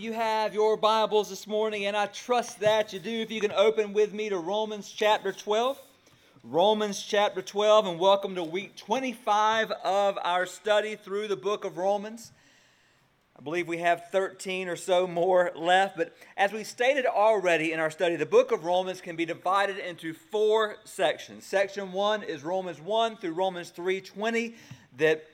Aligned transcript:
you 0.00 0.12
have 0.12 0.54
your 0.54 0.76
Bibles 0.76 1.28
this 1.28 1.48
morning, 1.48 1.86
and 1.86 1.96
I 1.96 2.06
trust 2.06 2.60
that 2.60 2.92
you 2.92 3.00
do, 3.00 3.10
if 3.10 3.32
you 3.32 3.40
can 3.40 3.50
open 3.50 3.92
with 3.92 4.14
me 4.14 4.28
to 4.28 4.38
Romans 4.38 4.88
chapter 4.88 5.32
12. 5.32 5.76
Romans 6.44 7.02
chapter 7.02 7.42
12, 7.42 7.86
and 7.86 7.98
welcome 7.98 8.36
to 8.36 8.44
week 8.44 8.76
25 8.76 9.72
of 9.72 10.16
our 10.22 10.46
study 10.46 10.94
through 10.94 11.26
the 11.26 11.36
book 11.36 11.64
of 11.64 11.78
Romans. 11.78 12.30
I 13.36 13.42
believe 13.42 13.66
we 13.66 13.78
have 13.78 14.04
13 14.12 14.68
or 14.68 14.76
so 14.76 15.08
more 15.08 15.50
left, 15.56 15.96
but 15.96 16.14
as 16.36 16.52
we 16.52 16.62
stated 16.62 17.04
already 17.04 17.72
in 17.72 17.80
our 17.80 17.90
study, 17.90 18.14
the 18.14 18.24
book 18.24 18.52
of 18.52 18.64
Romans 18.64 19.00
can 19.00 19.16
be 19.16 19.26
divided 19.26 19.78
into 19.78 20.14
four 20.14 20.76
sections. 20.84 21.44
Section 21.44 21.90
1 21.90 22.22
is 22.22 22.44
Romans 22.44 22.80
1 22.80 23.16
through 23.16 23.32
Romans 23.32 23.72
3:20 23.72 24.54
that 24.96 25.24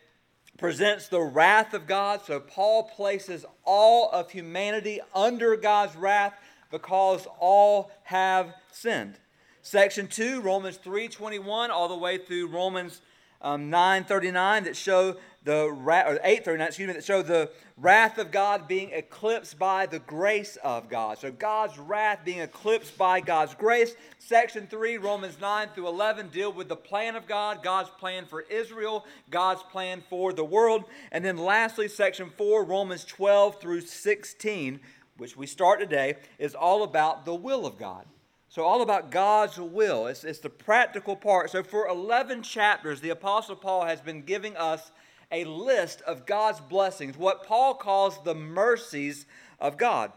presents 0.58 1.08
the 1.08 1.20
wrath 1.20 1.74
of 1.74 1.86
God. 1.86 2.20
So 2.24 2.40
Paul 2.40 2.84
places 2.84 3.44
all 3.64 4.10
of 4.10 4.30
humanity 4.30 5.00
under 5.14 5.56
God's 5.56 5.96
wrath 5.96 6.34
because 6.70 7.26
all 7.38 7.90
have 8.04 8.54
sinned. 8.70 9.18
Section 9.62 10.08
2, 10.08 10.40
Romans 10.40 10.76
3:21 10.76 11.70
all 11.70 11.88
the 11.88 11.96
way 11.96 12.18
through 12.18 12.48
Romans 12.48 13.00
um, 13.40 13.70
9:39 13.70 14.64
that 14.64 14.76
show 14.76 15.16
the 15.44 15.70
wrath, 15.70 16.06
or 16.08 16.18
8:39, 16.24 16.66
excuse 16.66 16.86
me, 16.88 16.94
that 16.94 17.04
show 17.04 17.20
the 17.20 17.50
wrath 17.76 18.16
of 18.16 18.30
God 18.30 18.66
being 18.66 18.90
eclipsed 18.92 19.58
by 19.58 19.84
the 19.84 19.98
grace 19.98 20.56
of 20.56 20.88
God. 20.88 21.18
So 21.18 21.30
God's 21.30 21.78
wrath 21.78 22.20
being 22.24 22.40
eclipsed 22.40 22.96
by 22.96 23.20
God's 23.20 23.54
grace. 23.54 23.94
Section 24.18 24.66
3, 24.66 24.96
Romans 24.96 25.38
9 25.38 25.68
through 25.74 25.88
11 25.88 26.28
deal 26.28 26.50
with 26.50 26.68
the 26.68 26.76
plan 26.76 27.14
of 27.14 27.26
God, 27.26 27.62
God's 27.62 27.90
plan 27.90 28.24
for 28.24 28.40
Israel, 28.42 29.04
God's 29.30 29.62
plan 29.64 30.02
for 30.08 30.32
the 30.32 30.44
world. 30.44 30.84
And 31.12 31.22
then 31.22 31.36
lastly, 31.36 31.88
section 31.88 32.30
4, 32.30 32.64
Romans 32.64 33.04
12 33.04 33.60
through 33.60 33.82
16, 33.82 34.80
which 35.18 35.36
we 35.36 35.46
start 35.46 35.78
today, 35.78 36.16
is 36.38 36.54
all 36.54 36.82
about 36.84 37.26
the 37.26 37.34
will 37.34 37.66
of 37.66 37.78
God. 37.78 38.06
So, 38.48 38.62
all 38.62 38.82
about 38.82 39.10
God's 39.10 39.58
will. 39.58 40.06
It's, 40.06 40.22
it's 40.22 40.38
the 40.38 40.48
practical 40.48 41.16
part. 41.16 41.50
So, 41.50 41.64
for 41.64 41.88
11 41.88 42.44
chapters, 42.44 43.00
the 43.00 43.10
Apostle 43.10 43.56
Paul 43.56 43.84
has 43.84 44.00
been 44.00 44.22
giving 44.22 44.56
us 44.56 44.92
a 45.34 45.44
list 45.44 46.00
of 46.02 46.26
God's 46.26 46.60
blessings, 46.60 47.16
what 47.16 47.46
Paul 47.46 47.74
calls 47.74 48.22
the 48.22 48.34
mercies 48.34 49.26
of 49.60 49.76
God. 49.76 50.12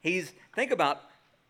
He's, 0.00 0.32
think 0.54 0.70
about 0.70 1.02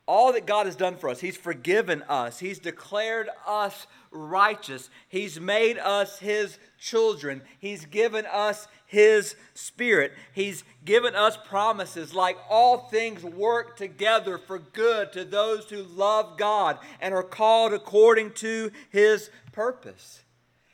all 0.06 0.32
that 0.32 0.46
God 0.46 0.66
has 0.66 0.76
done 0.76 0.96
for 0.96 1.08
us. 1.08 1.20
He's 1.20 1.36
forgiven 1.36 2.02
us, 2.08 2.38
He's 2.38 2.58
declared 2.58 3.28
us 3.46 3.86
righteous, 4.10 4.90
He's 5.08 5.40
made 5.40 5.78
us 5.78 6.18
His 6.18 6.58
children, 6.78 7.42
He's 7.58 7.84
given 7.86 8.26
us 8.26 8.68
his 8.86 9.34
Spirit. 9.54 10.12
He's 10.32 10.64
given 10.84 11.14
us 11.14 11.36
promises 11.36 12.14
like 12.14 12.38
all 12.48 12.88
things 12.88 13.24
work 13.24 13.76
together 13.76 14.38
for 14.38 14.58
good 14.60 15.12
to 15.12 15.24
those 15.24 15.68
who 15.68 15.82
love 15.82 16.38
God 16.38 16.78
and 17.00 17.12
are 17.12 17.24
called 17.24 17.72
according 17.72 18.32
to 18.34 18.70
His 18.90 19.30
purpose. 19.52 20.22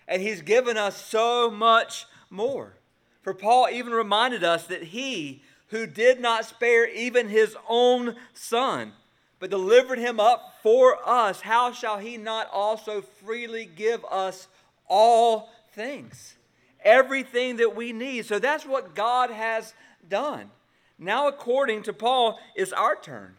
And 0.06 0.22
He's 0.22 0.42
given 0.42 0.76
us 0.76 0.96
so 0.96 1.50
much 1.50 2.06
more. 2.30 2.74
For 3.22 3.34
Paul 3.34 3.68
even 3.70 3.92
reminded 3.92 4.42
us 4.42 4.66
that 4.66 4.82
He, 4.84 5.42
who 5.68 5.86
did 5.86 6.20
not 6.20 6.44
spare 6.44 6.88
even 6.88 7.28
His 7.28 7.56
own 7.68 8.16
Son, 8.34 8.92
but 9.38 9.50
delivered 9.50 9.98
Him 9.98 10.20
up 10.20 10.54
for 10.62 10.98
us, 11.08 11.40
how 11.40 11.72
shall 11.72 11.98
He 11.98 12.16
not 12.16 12.48
also 12.52 13.02
freely 13.02 13.64
give 13.64 14.04
us 14.04 14.48
all 14.88 15.50
things? 15.72 16.36
everything 16.84 17.56
that 17.56 17.74
we 17.74 17.92
need. 17.92 18.26
So 18.26 18.38
that's 18.38 18.66
what 18.66 18.94
God 18.94 19.30
has 19.30 19.74
done. 20.08 20.50
Now, 20.98 21.28
according 21.28 21.82
to 21.84 21.92
Paul, 21.92 22.38
it's 22.54 22.72
our 22.72 22.96
turn. 22.96 23.34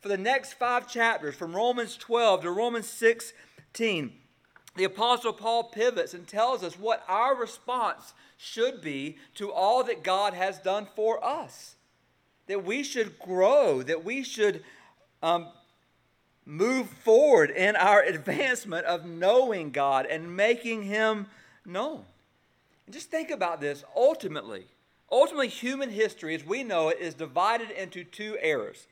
For 0.00 0.08
the 0.08 0.16
next 0.16 0.54
five 0.54 0.88
chapters, 0.88 1.34
from 1.34 1.54
Romans 1.54 1.96
12 1.96 2.42
to 2.42 2.50
Romans 2.50 2.88
16, 2.88 4.12
the 4.74 4.84
Apostle 4.84 5.32
Paul 5.32 5.64
pivots 5.64 6.14
and 6.14 6.26
tells 6.26 6.62
us 6.62 6.78
what 6.78 7.04
our 7.08 7.34
response 7.34 8.14
should 8.38 8.80
be 8.80 9.16
to 9.34 9.52
all 9.52 9.84
that 9.84 10.02
God 10.02 10.34
has 10.34 10.58
done 10.58 10.86
for 10.96 11.22
us. 11.24 11.74
That 12.46 12.64
we 12.64 12.82
should 12.82 13.18
grow, 13.18 13.82
that 13.82 14.04
we 14.04 14.22
should 14.22 14.64
um, 15.22 15.48
move 16.44 16.88
forward 16.88 17.50
in 17.50 17.76
our 17.76 18.02
advancement 18.02 18.86
of 18.86 19.04
knowing 19.04 19.70
God 19.70 20.06
and 20.06 20.36
making 20.36 20.84
Him 20.84 21.26
known. 21.64 22.04
And 22.86 22.94
just 22.94 23.10
think 23.10 23.30
about 23.30 23.60
this 23.60 23.84
ultimately. 23.94 24.64
Ultimately, 25.10 25.48
human 25.48 25.90
history, 25.90 26.34
as 26.34 26.44
we 26.44 26.64
know 26.64 26.88
it, 26.88 26.98
is 26.98 27.12
divided 27.12 27.70
into 27.70 28.02
two 28.02 28.38
eras 28.42 28.86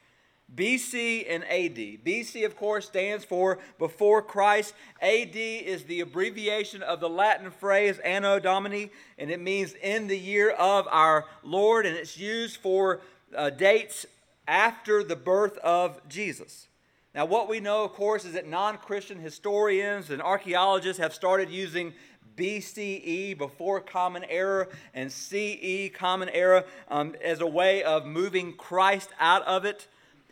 BC 0.54 1.26
and 1.28 1.44
AD. 1.44 2.04
BC, 2.04 2.44
of 2.44 2.56
course, 2.56 2.86
stands 2.86 3.24
for 3.24 3.58
before 3.78 4.22
Christ. 4.22 4.74
AD 5.00 5.36
is 5.36 5.84
the 5.84 6.00
abbreviation 6.00 6.82
of 6.82 7.00
the 7.00 7.08
Latin 7.08 7.50
phrase 7.50 7.98
Anno 8.00 8.38
Domini, 8.38 8.90
and 9.18 9.30
it 9.30 9.40
means 9.40 9.74
in 9.74 10.06
the 10.06 10.18
year 10.18 10.50
of 10.50 10.88
our 10.90 11.26
Lord, 11.42 11.86
and 11.86 11.96
it's 11.96 12.18
used 12.18 12.56
for 12.56 13.00
uh, 13.36 13.50
dates 13.50 14.06
after 14.48 15.04
the 15.04 15.16
birth 15.16 15.56
of 15.58 16.00
Jesus. 16.08 16.66
Now, 17.14 17.24
what 17.24 17.48
we 17.48 17.60
know, 17.60 17.84
of 17.84 17.92
course, 17.92 18.24
is 18.24 18.34
that 18.34 18.48
non 18.48 18.78
Christian 18.78 19.18
historians 19.18 20.10
and 20.10 20.22
archaeologists 20.22 21.00
have 21.00 21.14
started 21.14 21.50
using 21.50 21.92
BCE, 22.36 23.36
before 23.36 23.80
Common 23.80 24.24
Era, 24.28 24.66
and 24.94 25.12
CE, 25.12 25.90
Common 25.92 26.28
Era, 26.30 26.64
um, 26.88 27.14
as 27.22 27.40
a 27.40 27.46
way 27.46 27.82
of 27.82 28.06
moving 28.06 28.54
Christ 28.54 29.10
out 29.18 29.42
of 29.42 29.64
it. 29.64 29.86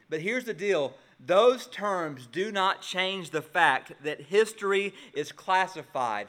But 0.08 0.20
here's 0.20 0.44
the 0.44 0.54
deal 0.54 0.94
those 1.20 1.66
terms 1.66 2.28
do 2.30 2.52
not 2.52 2.80
change 2.80 3.30
the 3.30 3.42
fact 3.42 3.92
that 4.04 4.20
history 4.20 4.94
is 5.14 5.32
classified 5.32 6.28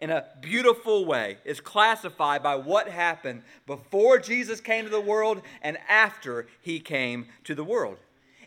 in 0.00 0.10
a 0.10 0.26
beautiful 0.40 1.04
way. 1.04 1.38
is 1.44 1.60
classified 1.60 2.42
by 2.42 2.54
what 2.54 2.88
happened 2.88 3.42
before 3.66 4.18
Jesus 4.18 4.60
came 4.60 4.84
to 4.84 4.90
the 4.90 5.00
world 5.00 5.42
and 5.62 5.76
after 5.88 6.46
he 6.60 6.78
came 6.78 7.26
to 7.44 7.54
the 7.54 7.64
world. 7.64 7.96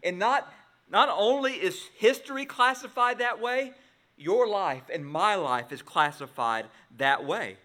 And 0.03 0.17
not, 0.17 0.51
not 0.89 1.09
only 1.11 1.53
is 1.53 1.89
history 1.97 2.45
classified 2.45 3.19
that 3.19 3.41
way, 3.41 3.73
your 4.17 4.47
life 4.47 4.83
and 4.93 5.05
my 5.05 5.35
life 5.35 5.71
is 5.71 5.81
classified 5.81 6.67
that 6.97 7.25
way. 7.25 7.57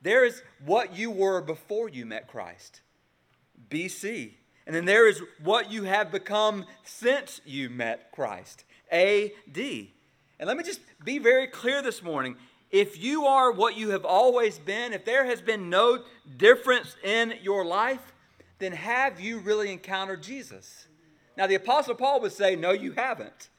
There 0.00 0.24
is 0.24 0.42
what 0.64 0.96
you 0.96 1.10
were 1.10 1.40
before 1.40 1.88
you 1.88 2.06
met 2.06 2.26
Christ, 2.26 2.80
BC. 3.70 4.32
And 4.66 4.74
then 4.74 4.84
there 4.84 5.08
is 5.08 5.22
what 5.42 5.72
you 5.72 5.84
have 5.84 6.12
become 6.12 6.66
since 6.84 7.40
you 7.44 7.68
met 7.68 8.12
Christ, 8.12 8.64
AD. 8.90 9.32
And 9.56 10.46
let 10.46 10.56
me 10.56 10.62
just 10.62 10.80
be 11.04 11.18
very 11.18 11.46
clear 11.46 11.82
this 11.82 12.02
morning. 12.02 12.36
If 12.70 13.02
you 13.02 13.26
are 13.26 13.52
what 13.52 13.76
you 13.76 13.90
have 13.90 14.04
always 14.04 14.58
been, 14.58 14.92
if 14.92 15.04
there 15.04 15.26
has 15.26 15.42
been 15.42 15.68
no 15.68 16.04
difference 16.36 16.96
in 17.02 17.34
your 17.42 17.64
life, 17.64 18.12
then 18.58 18.72
have 18.72 19.20
you 19.20 19.40
really 19.40 19.72
encountered 19.72 20.22
Jesus? 20.22 20.86
Now, 21.36 21.46
the 21.46 21.56
Apostle 21.56 21.94
Paul 21.94 22.20
would 22.20 22.32
say, 22.32 22.56
No, 22.56 22.72
you 22.72 22.92
haven't. 22.92 23.50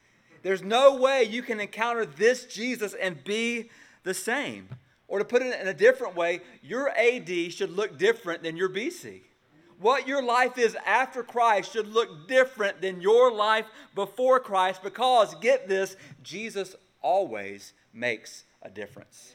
There's 0.42 0.62
no 0.62 0.96
way 0.96 1.24
you 1.24 1.42
can 1.42 1.60
encounter 1.60 2.04
this 2.04 2.44
Jesus 2.44 2.94
and 2.94 3.22
be 3.24 3.70
the 4.02 4.14
same. 4.14 4.68
Or 5.08 5.18
to 5.18 5.24
put 5.24 5.42
it 5.42 5.60
in 5.60 5.68
a 5.68 5.74
different 5.74 6.16
way, 6.16 6.40
your 6.62 6.90
AD 6.90 7.52
should 7.52 7.70
look 7.70 7.98
different 7.98 8.42
than 8.42 8.56
your 8.56 8.68
BC. 8.68 9.22
What 9.80 10.06
your 10.06 10.22
life 10.22 10.58
is 10.58 10.76
after 10.86 11.22
Christ 11.22 11.72
should 11.72 11.88
look 11.88 12.28
different 12.28 12.80
than 12.80 13.00
your 13.00 13.32
life 13.32 13.66
before 13.94 14.40
Christ 14.40 14.82
because, 14.82 15.34
get 15.36 15.68
this, 15.68 15.96
Jesus 16.22 16.74
always 17.02 17.72
makes 17.92 18.44
a 18.62 18.70
difference. 18.70 19.34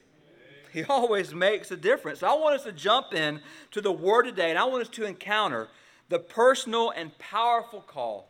He 0.72 0.83
always 0.83 1.33
makes 1.33 1.72
a 1.72 1.77
difference. 1.77 2.19
So 2.19 2.27
I 2.27 2.33
want 2.33 2.55
us 2.55 2.63
to 2.63 2.72
jump 2.72 3.13
in 3.13 3.41
to 3.72 3.81
the 3.81 3.91
Word 3.91 4.23
today, 4.23 4.50
and 4.50 4.59
I 4.59 4.66
want 4.66 4.81
us 4.83 4.89
to 4.89 5.05
encounter 5.05 5.67
the 6.09 6.19
personal 6.19 6.91
and 6.91 7.17
powerful 7.17 7.81
call 7.81 8.30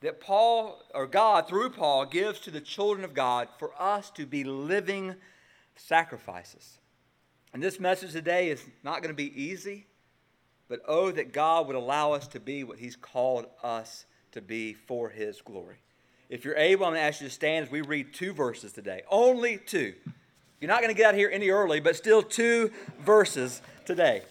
that 0.00 0.20
Paul, 0.20 0.82
or 0.94 1.06
God, 1.06 1.48
through 1.48 1.70
Paul, 1.70 2.06
gives 2.06 2.38
to 2.40 2.50
the 2.50 2.60
children 2.60 3.04
of 3.04 3.14
God 3.14 3.48
for 3.58 3.72
us 3.80 4.10
to 4.10 4.26
be 4.26 4.44
living 4.44 5.16
sacrifices. 5.74 6.78
And 7.52 7.62
this 7.62 7.80
message 7.80 8.12
today 8.12 8.50
is 8.50 8.64
not 8.84 9.02
going 9.02 9.14
to 9.14 9.16
be 9.16 9.42
easy, 9.42 9.86
but 10.68 10.82
oh, 10.86 11.10
that 11.10 11.32
God 11.32 11.66
would 11.66 11.76
allow 11.76 12.12
us 12.12 12.28
to 12.28 12.40
be 12.40 12.64
what 12.64 12.78
He's 12.78 12.96
called 12.96 13.46
us 13.62 14.04
to 14.32 14.40
be 14.40 14.74
for 14.74 15.08
His 15.08 15.40
glory. 15.40 15.76
If 16.28 16.44
you're 16.44 16.56
able, 16.56 16.84
I'm 16.84 16.92
going 16.92 17.00
to 17.00 17.06
ask 17.06 17.22
you 17.22 17.28
to 17.28 17.32
stand 17.32 17.66
as 17.66 17.72
we 17.72 17.80
read 17.80 18.12
two 18.12 18.34
verses 18.34 18.72
today. 18.72 19.02
Only 19.10 19.56
two. 19.56 19.94
You're 20.60 20.68
not 20.68 20.82
going 20.82 20.94
to 20.94 20.96
get 20.96 21.06
out 21.06 21.14
here 21.14 21.30
any 21.32 21.48
early, 21.48 21.80
but 21.80 21.96
still 21.96 22.22
two 22.22 22.70
verses 23.00 23.62
today. 23.86 24.22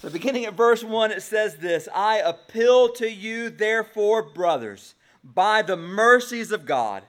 So, 0.00 0.08
beginning 0.08 0.46
at 0.46 0.54
verse 0.54 0.82
1, 0.82 1.12
it 1.12 1.22
says 1.22 1.56
this 1.56 1.88
I 1.94 2.16
appeal 2.18 2.88
to 2.94 3.10
you, 3.10 3.50
therefore, 3.50 4.22
brothers, 4.22 4.94
by 5.22 5.62
the 5.62 5.76
mercies 5.76 6.50
of 6.50 6.64
God, 6.64 7.02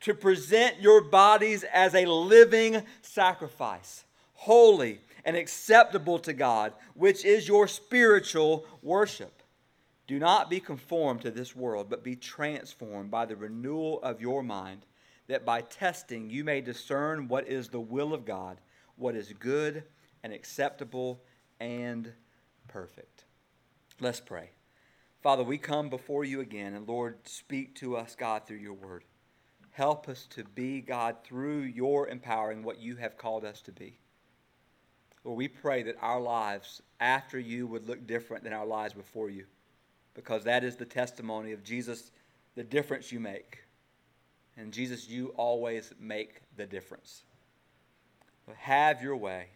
to 0.00 0.14
present 0.14 0.80
your 0.80 1.02
bodies 1.02 1.62
as 1.64 1.94
a 1.94 2.06
living 2.06 2.82
sacrifice, 3.02 4.04
holy 4.34 5.00
and 5.24 5.36
acceptable 5.36 6.18
to 6.20 6.32
God, 6.32 6.72
which 6.94 7.24
is 7.24 7.48
your 7.48 7.68
spiritual 7.68 8.66
worship. 8.82 9.42
Do 10.06 10.18
not 10.18 10.50
be 10.50 10.60
conformed 10.60 11.22
to 11.22 11.30
this 11.30 11.54
world, 11.54 11.88
but 11.88 12.02
be 12.02 12.16
transformed 12.16 13.10
by 13.10 13.26
the 13.26 13.36
renewal 13.36 14.02
of 14.02 14.20
your 14.20 14.42
mind, 14.42 14.84
that 15.28 15.44
by 15.44 15.60
testing 15.60 16.30
you 16.30 16.42
may 16.42 16.60
discern 16.60 17.28
what 17.28 17.46
is 17.46 17.68
the 17.68 17.80
will 17.80 18.12
of 18.12 18.24
God, 18.24 18.60
what 18.96 19.14
is 19.14 19.32
good 19.38 19.84
and 20.22 20.32
acceptable 20.32 21.22
and 21.60 22.12
perfect. 22.66 23.24
Let's 24.00 24.20
pray. 24.20 24.50
Father, 25.22 25.44
we 25.44 25.58
come 25.58 25.90
before 25.90 26.24
you 26.24 26.40
again, 26.40 26.74
and 26.74 26.88
Lord, 26.88 27.18
speak 27.28 27.74
to 27.76 27.96
us, 27.96 28.16
God, 28.16 28.46
through 28.46 28.56
your 28.56 28.74
word. 28.74 29.04
Help 29.72 30.08
us 30.08 30.26
to 30.30 30.44
be, 30.44 30.80
God, 30.80 31.16
through 31.22 31.60
your 31.60 32.08
empowering 32.08 32.62
what 32.62 32.80
you 32.80 32.96
have 32.96 33.16
called 33.16 33.44
us 33.44 33.60
to 33.62 33.72
be. 33.72 33.98
Lord, 35.24 35.36
we 35.36 35.48
pray 35.48 35.82
that 35.82 35.96
our 36.00 36.20
lives 36.20 36.82
after 36.98 37.38
you 37.38 37.66
would 37.66 37.88
look 37.88 38.06
different 38.06 38.44
than 38.44 38.52
our 38.52 38.66
lives 38.66 38.94
before 38.94 39.30
you 39.30 39.44
because 40.14 40.44
that 40.44 40.64
is 40.64 40.76
the 40.76 40.84
testimony 40.84 41.52
of 41.52 41.62
Jesus, 41.62 42.10
the 42.54 42.64
difference 42.64 43.12
you 43.12 43.20
make. 43.20 43.64
And 44.56 44.72
Jesus, 44.72 45.08
you 45.08 45.28
always 45.36 45.92
make 45.98 46.42
the 46.56 46.66
difference. 46.66 47.22
Have 48.56 49.02
your 49.02 49.16
way. 49.16 49.46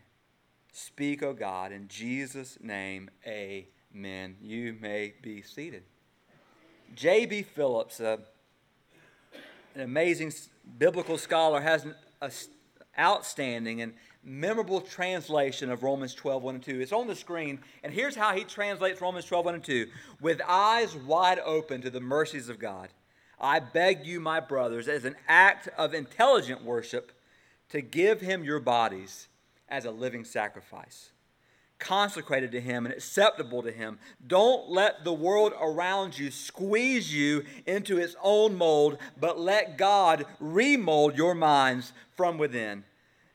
Speak, 0.73 1.23
O 1.23 1.29
oh 1.29 1.33
God, 1.33 1.73
in 1.73 1.89
Jesus' 1.89 2.59
name, 2.61 3.11
amen. 3.27 4.37
You 4.41 4.77
may 4.81 5.15
be 5.21 5.43
seated. 5.43 5.83
J.B. 6.95 7.43
Phillips, 7.43 8.01
uh, 8.01 8.19
an 9.75 9.81
amazing 9.81 10.33
biblical 10.79 11.19
scholar, 11.19 11.61
has 11.61 11.85
an 11.85 11.95
outstanding 12.99 13.83
and 13.83 13.95
memorable 14.25 14.81
translation 14.81 15.71
of 15.71 15.83
Romans 15.83 16.15
12, 16.15 16.43
1 16.43 16.55
and 16.57 16.65
2. 16.65 16.81
It's 16.81 16.93
on 16.93 17.07
the 17.07 17.15
screen, 17.15 17.61
and 17.83 17.93
here's 17.93 18.17
how 18.17 18.35
he 18.35 18.45
translates 18.45 19.01
Romans 19.01 19.27
12, 19.27 19.45
1 19.45 19.55
and 19.55 19.65
2. 19.65 19.87
With 20.21 20.41
eyes 20.47 20.97
wide 20.97 21.39
open 21.45 21.83
to 21.83 21.91
the 21.91 22.01
mercies 22.01 22.49
of 22.49 22.59
God, 22.59 22.89
I 23.41 23.61
beg 23.61 24.07
you, 24.07 24.21
my 24.21 24.41
brothers, 24.41 24.89
as 24.89 25.05
an 25.05 25.17
act 25.29 25.69
of 25.77 25.93
intelligent 25.93 26.65
worship, 26.65 27.13
to 27.71 27.81
give 27.81 28.21
him 28.21 28.45
your 28.45 28.61
bodies 28.61 29.29
as 29.69 29.85
a 29.85 29.91
living 29.91 30.25
sacrifice, 30.25 31.11
consecrated 31.79 32.53
to 32.53 32.61
him 32.61 32.87
and 32.87 32.95
acceptable 32.95 33.63
to 33.63 33.73
him. 33.73 33.99
Don't 34.27 34.71
let 34.71 35.05
the 35.05 35.13
world 35.13 35.53
around 35.61 36.19
you 36.19 36.31
squeeze 36.31 37.13
you 37.13 37.45
into 37.67 37.99
its 37.99 38.17
own 38.23 38.55
mold, 38.55 38.99
but 39.19 39.39
let 39.39 39.77
God 39.77 40.25
remold 40.41 41.17
your 41.17 41.35
minds 41.35 41.93
from 42.17 42.39
within 42.39 42.85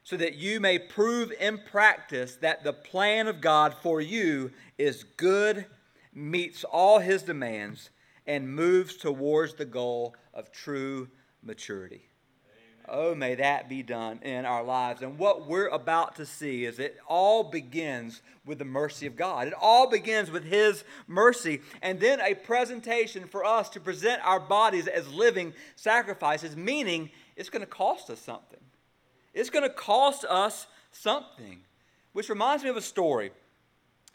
so 0.09 0.17
that 0.17 0.33
you 0.33 0.59
may 0.59 0.79
prove 0.79 1.31
in 1.39 1.59
practice 1.69 2.35
that 2.37 2.63
the 2.63 2.73
plan 2.73 3.27
of 3.27 3.41
God 3.41 3.75
for 3.83 4.01
you 4.01 4.49
is 4.79 5.03
good, 5.03 5.67
meets 6.15 6.63
all 6.63 6.97
his 6.97 7.21
demands, 7.21 7.91
and 8.25 8.55
moves 8.55 8.97
towards 8.97 9.53
the 9.53 9.65
goal 9.65 10.15
of 10.33 10.51
true 10.51 11.09
maturity. 11.43 12.09
Amen. 12.43 12.85
Oh, 12.89 13.13
may 13.13 13.35
that 13.35 13.69
be 13.69 13.83
done 13.83 14.17
in 14.23 14.45
our 14.45 14.63
lives. 14.63 15.03
And 15.03 15.19
what 15.19 15.47
we're 15.47 15.67
about 15.67 16.15
to 16.15 16.25
see 16.25 16.65
is 16.65 16.79
it 16.79 16.97
all 17.07 17.43
begins 17.43 18.23
with 18.47 18.57
the 18.57 18.65
mercy 18.65 19.05
of 19.05 19.15
God. 19.15 19.45
It 19.45 19.53
all 19.61 19.91
begins 19.91 20.31
with 20.31 20.43
His 20.43 20.83
mercy. 21.05 21.61
And 21.83 21.99
then 21.99 22.19
a 22.19 22.33
presentation 22.33 23.27
for 23.27 23.45
us 23.45 23.69
to 23.69 23.79
present 23.79 24.25
our 24.25 24.39
bodies 24.39 24.87
as 24.87 25.07
living 25.13 25.53
sacrifices, 25.75 26.55
meaning 26.55 27.11
it's 27.35 27.51
going 27.51 27.61
to 27.61 27.67
cost 27.67 28.09
us 28.09 28.19
something. 28.19 28.59
It's 29.33 29.49
going 29.49 29.63
to 29.63 29.73
cost 29.73 30.25
us 30.25 30.67
something. 30.91 31.61
Which 32.13 32.29
reminds 32.29 32.63
me 32.63 32.69
of 32.69 32.77
a 32.77 32.81
story. 32.81 33.31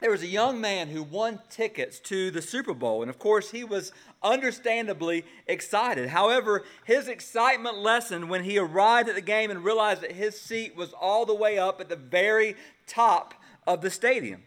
There 0.01 0.11
was 0.11 0.23
a 0.23 0.27
young 0.27 0.61
man 0.61 0.89
who 0.89 1.03
won 1.03 1.39
tickets 1.49 2.01
to 2.01 2.31
the 2.31 2.43
Super 2.43 2.75
Bowl, 2.75 3.01
and 3.01 3.09
of 3.09 3.19
course, 3.19 3.53
he 3.53 3.63
was 3.63 3.93
understandably 4.23 5.25
excited. 5.47 6.09
However, 6.09 6.65
his 6.85 7.07
excitement 7.07 7.79
lessened 7.79 8.29
when 8.29 8.43
he 8.43 8.59
arrived 8.59 9.09
at 9.09 9.15
the 9.15 9.21
game 9.21 9.51
and 9.51 9.65
realized 9.65 10.03
that 10.03 10.13
his 10.13 10.39
seat 10.39 10.77
was 10.77 10.93
all 10.93 11.25
the 11.25 11.35
way 11.35 11.59
up 11.59 11.81
at 11.81 11.89
the 11.89 11.97
very 11.97 12.57
top 12.87 13.35
of 13.67 13.81
the 13.81 13.91
stadium. 13.91 14.43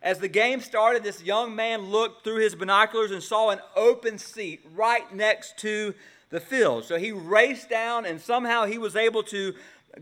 As 0.00 0.20
the 0.20 0.28
game 0.28 0.60
started, 0.60 1.02
this 1.02 1.22
young 1.22 1.54
man 1.54 1.90
looked 1.90 2.24
through 2.24 2.38
his 2.38 2.54
binoculars 2.54 3.10
and 3.10 3.22
saw 3.22 3.50
an 3.50 3.60
open 3.76 4.18
seat 4.18 4.64
right 4.74 5.12
next 5.14 5.58
to 5.58 5.94
the 6.30 6.40
field. 6.40 6.84
So 6.84 6.98
he 6.98 7.12
raced 7.12 7.68
down, 7.68 8.06
and 8.06 8.20
somehow 8.20 8.64
he 8.64 8.78
was 8.78 8.96
able 8.96 9.24
to 9.24 9.54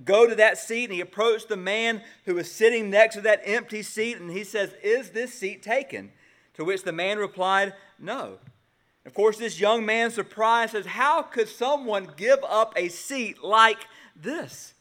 go 0.05 0.27
to 0.27 0.35
that 0.37 0.59
seat 0.59 0.85
and 0.85 0.93
he 0.93 1.01
approached 1.01 1.49
the 1.49 1.57
man 1.57 2.03
who 2.25 2.35
was 2.35 2.51
sitting 2.51 2.91
next 2.91 3.17
to 3.17 3.21
that 3.23 3.43
empty 3.45 3.83
seat 3.83 4.19
and 4.19 4.31
he 4.31 4.45
says, 4.45 4.75
Is 4.83 5.11
this 5.11 5.35
seat 5.35 5.63
taken? 5.63 6.13
To 6.55 6.65
which 6.65 6.83
the 6.83 6.93
man 6.93 7.19
replied, 7.19 7.75
No. 7.99 8.39
Of 9.07 9.15
course, 9.15 9.39
this 9.39 9.59
young 9.59 9.87
man, 9.87 10.11
surprised, 10.11 10.73
says, 10.73 10.87
How 10.87 11.23
could 11.23 11.49
someone 11.49 12.09
give 12.17 12.41
up 12.47 12.75
a 12.77 12.89
seat 12.89 13.43
like 13.43 13.87
this? 14.15 14.75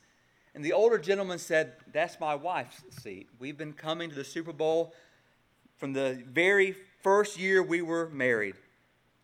And 0.53 0.63
the 0.63 0.73
older 0.73 0.97
gentleman 0.97 1.39
said, 1.39 1.73
That's 1.91 2.19
my 2.19 2.35
wife's 2.35 2.81
seat. 3.01 3.29
We've 3.39 3.57
been 3.57 3.73
coming 3.73 4.09
to 4.09 4.15
the 4.15 4.23
Super 4.23 4.53
Bowl 4.53 4.93
from 5.77 5.93
the 5.93 6.21
very 6.27 6.75
first 7.01 7.39
year 7.39 7.63
we 7.63 7.81
were 7.81 8.09
married. 8.09 8.55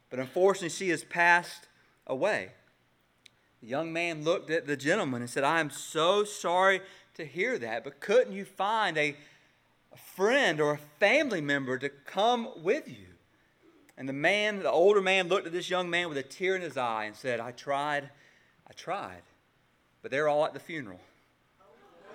But 0.10 0.20
unfortunately, 0.20 0.70
she 0.70 0.90
has 0.90 1.04
passed 1.04 1.68
away. 2.08 2.52
The 3.66 3.72
young 3.72 3.92
man 3.92 4.24
looked 4.24 4.52
at 4.52 4.68
the 4.68 4.78
gentleman 4.78 5.24
and 5.24 5.30
said, 5.30 5.44
I 5.44 5.60
am 5.60 5.72
so 5.72 6.24
sorry 6.24 6.82
to 7.16 7.26
hear 7.26 7.58
that, 7.58 7.84
but 7.84 8.00
couldn't 8.00 8.32
you 8.32 8.46
find 8.46 8.96
a, 8.96 9.16
a 9.92 9.98
friend 9.98 10.62
or 10.62 10.74
a 10.74 10.80
family 11.00 11.42
member 11.42 11.80
to 11.80 11.90
come 11.90 12.48
with 12.58 12.88
you? 12.88 13.08
And 13.98 14.08
the 14.08 14.14
man, 14.14 14.60
the 14.60 14.70
older 14.70 15.02
man, 15.02 15.30
looked 15.30 15.48
at 15.48 15.52
this 15.52 15.68
young 15.68 15.90
man 15.90 16.10
with 16.10 16.18
a 16.20 16.22
tear 16.22 16.56
in 16.56 16.62
his 16.62 16.78
eye 16.78 17.06
and 17.06 17.16
said, 17.16 17.40
I 17.40 17.50
tried, 17.50 18.12
I 18.70 18.74
tried, 18.74 19.24
but 20.04 20.12
they're 20.12 20.30
all 20.30 20.46
at 20.46 20.54
the 20.54 20.60
funeral. 20.60 21.00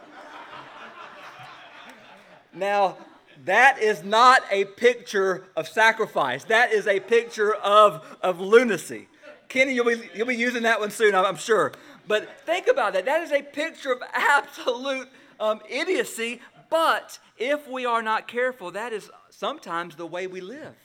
now, 2.55 2.97
that 3.44 3.82
is 3.82 4.05
not 4.05 4.44
a 4.52 4.67
picture 4.67 5.49
of 5.56 5.67
sacrifice. 5.67 6.44
That 6.44 6.73
is 6.73 6.87
a 6.87 7.00
picture 7.00 7.55
of, 7.55 8.19
of 8.23 8.38
lunacy. 8.38 9.08
Kenny, 9.50 9.75
you'll 9.75 9.85
be, 9.85 10.08
you'll 10.14 10.29
be 10.29 10.37
using 10.37 10.62
that 10.62 10.79
one 10.81 10.93
soon, 10.93 11.14
I'm 11.14 11.37
sure. 11.37 11.73
But 12.06 12.41
think 12.47 12.69
about 12.69 12.93
that. 12.94 13.05
That 13.05 13.23
is 13.23 13.32
a 13.32 13.43
picture 13.43 13.93
of 13.93 14.00
absolute 14.14 15.08
um, 15.41 15.61
idiocy. 15.69 16.41
But 16.70 17.19
if 17.37 17.69
we 17.69 17.85
are 17.85 18.00
not 18.00 18.29
careful, 18.29 18.70
that 18.70 18.93
is 18.93 19.11
sometimes 19.29 19.97
the 19.97 20.06
way 20.06 20.29
we 20.29 20.41
live. 20.41 20.76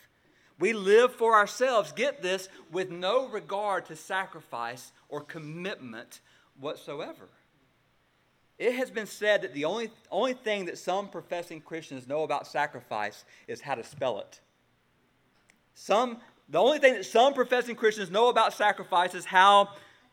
We 0.60 0.74
live 0.74 1.14
for 1.14 1.36
ourselves, 1.36 1.92
get 1.92 2.24
this, 2.24 2.50
with 2.72 2.90
no 2.90 3.28
regard 3.28 3.86
to 3.86 3.96
sacrifice 3.96 4.92
or 5.10 5.22
commitment 5.22 6.22
whatsoever. 6.60 7.30
It 8.58 8.74
has 8.74 8.90
been 8.90 9.06
said 9.06 9.44
that 9.44 9.54
the 9.54 9.66
only, 9.66 9.92
only 10.10 10.34
thing 10.34 10.66
that 10.66 10.80
some 10.80 11.10
professing 11.10 11.62
Christians 11.62 12.08
know 12.08 12.24
about 12.24 12.48
sacrifice 12.48 13.26
is 13.48 13.62
how 13.62 13.76
to 13.76 13.84
spell 13.84 14.20
it. 14.22 14.40
Some 15.76 16.18
the 16.50 16.60
only 16.60 16.80
thing 16.80 16.94
that 16.94 17.06
some 17.06 17.34
professing 17.34 17.76
Christians 17.76 18.12
know 18.12 18.30
about 18.30 18.54
sacrifice 18.54 19.16
is 19.16 19.26
how 19.26 19.70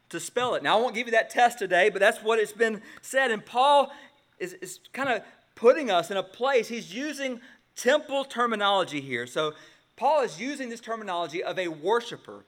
to 0.08 0.20
spell 0.20 0.54
it. 0.54 0.62
Now, 0.62 0.78
I 0.78 0.80
won't 0.80 0.94
give 0.94 1.06
you 1.06 1.12
that 1.12 1.30
test 1.30 1.58
today, 1.58 1.88
but 1.88 2.00
that's 2.00 2.22
what 2.22 2.38
it's 2.38 2.52
been 2.52 2.80
said. 3.00 3.30
And 3.30 3.44
Paul 3.44 3.90
is, 4.38 4.54
is 4.54 4.80
kind 4.92 5.08
of 5.08 5.22
putting 5.54 5.90
us 5.90 6.10
in 6.10 6.16
a 6.16 6.22
place, 6.22 6.68
he's 6.68 6.94
using 6.94 7.40
temple 7.76 8.24
terminology 8.24 9.00
here. 9.00 9.26
So, 9.26 9.54
Paul 9.96 10.22
is 10.22 10.40
using 10.40 10.68
this 10.68 10.80
terminology 10.80 11.42
of 11.42 11.58
a 11.58 11.68
worshiper 11.68 12.44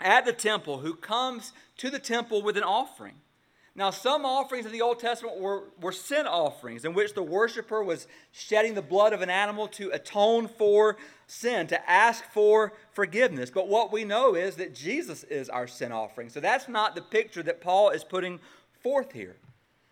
at 0.00 0.24
the 0.24 0.32
temple 0.32 0.78
who 0.78 0.94
comes 0.94 1.52
to 1.78 1.90
the 1.90 1.98
temple 1.98 2.40
with 2.42 2.56
an 2.56 2.62
offering. 2.62 3.14
Now, 3.78 3.90
some 3.90 4.26
offerings 4.26 4.66
in 4.66 4.72
the 4.72 4.82
Old 4.82 4.98
Testament 4.98 5.38
were, 5.38 5.62
were 5.80 5.92
sin 5.92 6.26
offerings 6.26 6.84
in 6.84 6.94
which 6.94 7.14
the 7.14 7.22
worshiper 7.22 7.80
was 7.80 8.08
shedding 8.32 8.74
the 8.74 8.82
blood 8.82 9.12
of 9.12 9.22
an 9.22 9.30
animal 9.30 9.68
to 9.68 9.90
atone 9.90 10.48
for 10.48 10.96
sin, 11.28 11.68
to 11.68 11.88
ask 11.88 12.24
for 12.32 12.72
forgiveness. 12.90 13.50
But 13.50 13.68
what 13.68 13.92
we 13.92 14.02
know 14.02 14.34
is 14.34 14.56
that 14.56 14.74
Jesus 14.74 15.22
is 15.22 15.48
our 15.48 15.68
sin 15.68 15.92
offering. 15.92 16.28
So 16.28 16.40
that's 16.40 16.68
not 16.68 16.96
the 16.96 17.02
picture 17.02 17.40
that 17.44 17.60
Paul 17.60 17.90
is 17.90 18.02
putting 18.02 18.40
forth 18.82 19.12
here. 19.12 19.36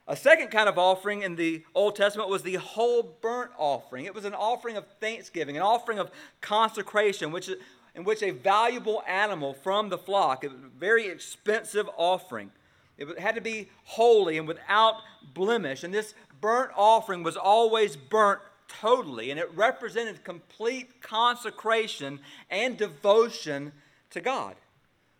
A 0.08 0.16
second 0.16 0.48
kind 0.48 0.68
of 0.68 0.78
offering 0.78 1.22
in 1.22 1.36
the 1.36 1.62
Old 1.72 1.94
Testament 1.94 2.28
was 2.28 2.42
the 2.42 2.56
whole 2.56 3.16
burnt 3.20 3.52
offering. 3.56 4.04
It 4.04 4.16
was 4.16 4.24
an 4.24 4.34
offering 4.34 4.76
of 4.76 4.84
thanksgiving, 5.00 5.56
an 5.56 5.62
offering 5.62 6.00
of 6.00 6.10
consecration, 6.40 7.30
which, 7.30 7.48
in 7.94 8.02
which 8.02 8.24
a 8.24 8.32
valuable 8.32 9.04
animal 9.06 9.54
from 9.54 9.90
the 9.90 9.98
flock, 9.98 10.42
a 10.42 10.48
very 10.48 11.06
expensive 11.06 11.88
offering, 11.96 12.50
it 12.98 13.18
had 13.18 13.34
to 13.34 13.40
be 13.40 13.68
holy 13.84 14.38
and 14.38 14.48
without 14.48 14.96
blemish. 15.34 15.84
And 15.84 15.92
this 15.92 16.14
burnt 16.40 16.70
offering 16.76 17.22
was 17.22 17.36
always 17.36 17.96
burnt 17.96 18.40
totally, 18.68 19.30
and 19.30 19.38
it 19.38 19.50
represented 19.54 20.24
complete 20.24 21.00
consecration 21.00 22.20
and 22.50 22.76
devotion 22.76 23.72
to 24.10 24.20
God. 24.20 24.56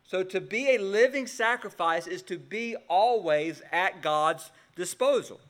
So, 0.04 0.22
to 0.22 0.40
be 0.40 0.70
a 0.70 0.78
living 0.78 1.26
sacrifice 1.26 2.06
is 2.06 2.22
to 2.22 2.38
be 2.38 2.76
always 2.88 3.60
at 3.72 4.02
God's 4.02 4.50
disposal. 4.76 5.40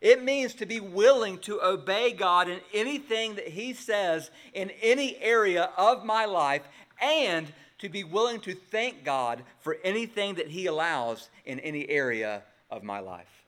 It 0.00 0.22
means 0.22 0.54
to 0.54 0.66
be 0.66 0.80
willing 0.80 1.38
to 1.40 1.62
obey 1.62 2.12
God 2.12 2.48
in 2.48 2.60
anything 2.72 3.34
that 3.34 3.48
He 3.48 3.74
says 3.74 4.30
in 4.54 4.70
any 4.82 5.18
area 5.18 5.70
of 5.76 6.04
my 6.04 6.24
life 6.24 6.62
and 7.00 7.52
to 7.78 7.88
be 7.88 8.04
willing 8.04 8.40
to 8.40 8.54
thank 8.54 9.04
God 9.04 9.42
for 9.60 9.76
anything 9.84 10.36
that 10.36 10.48
He 10.48 10.66
allows 10.66 11.28
in 11.44 11.60
any 11.60 11.88
area 11.88 12.42
of 12.70 12.82
my 12.82 13.00
life. 13.00 13.44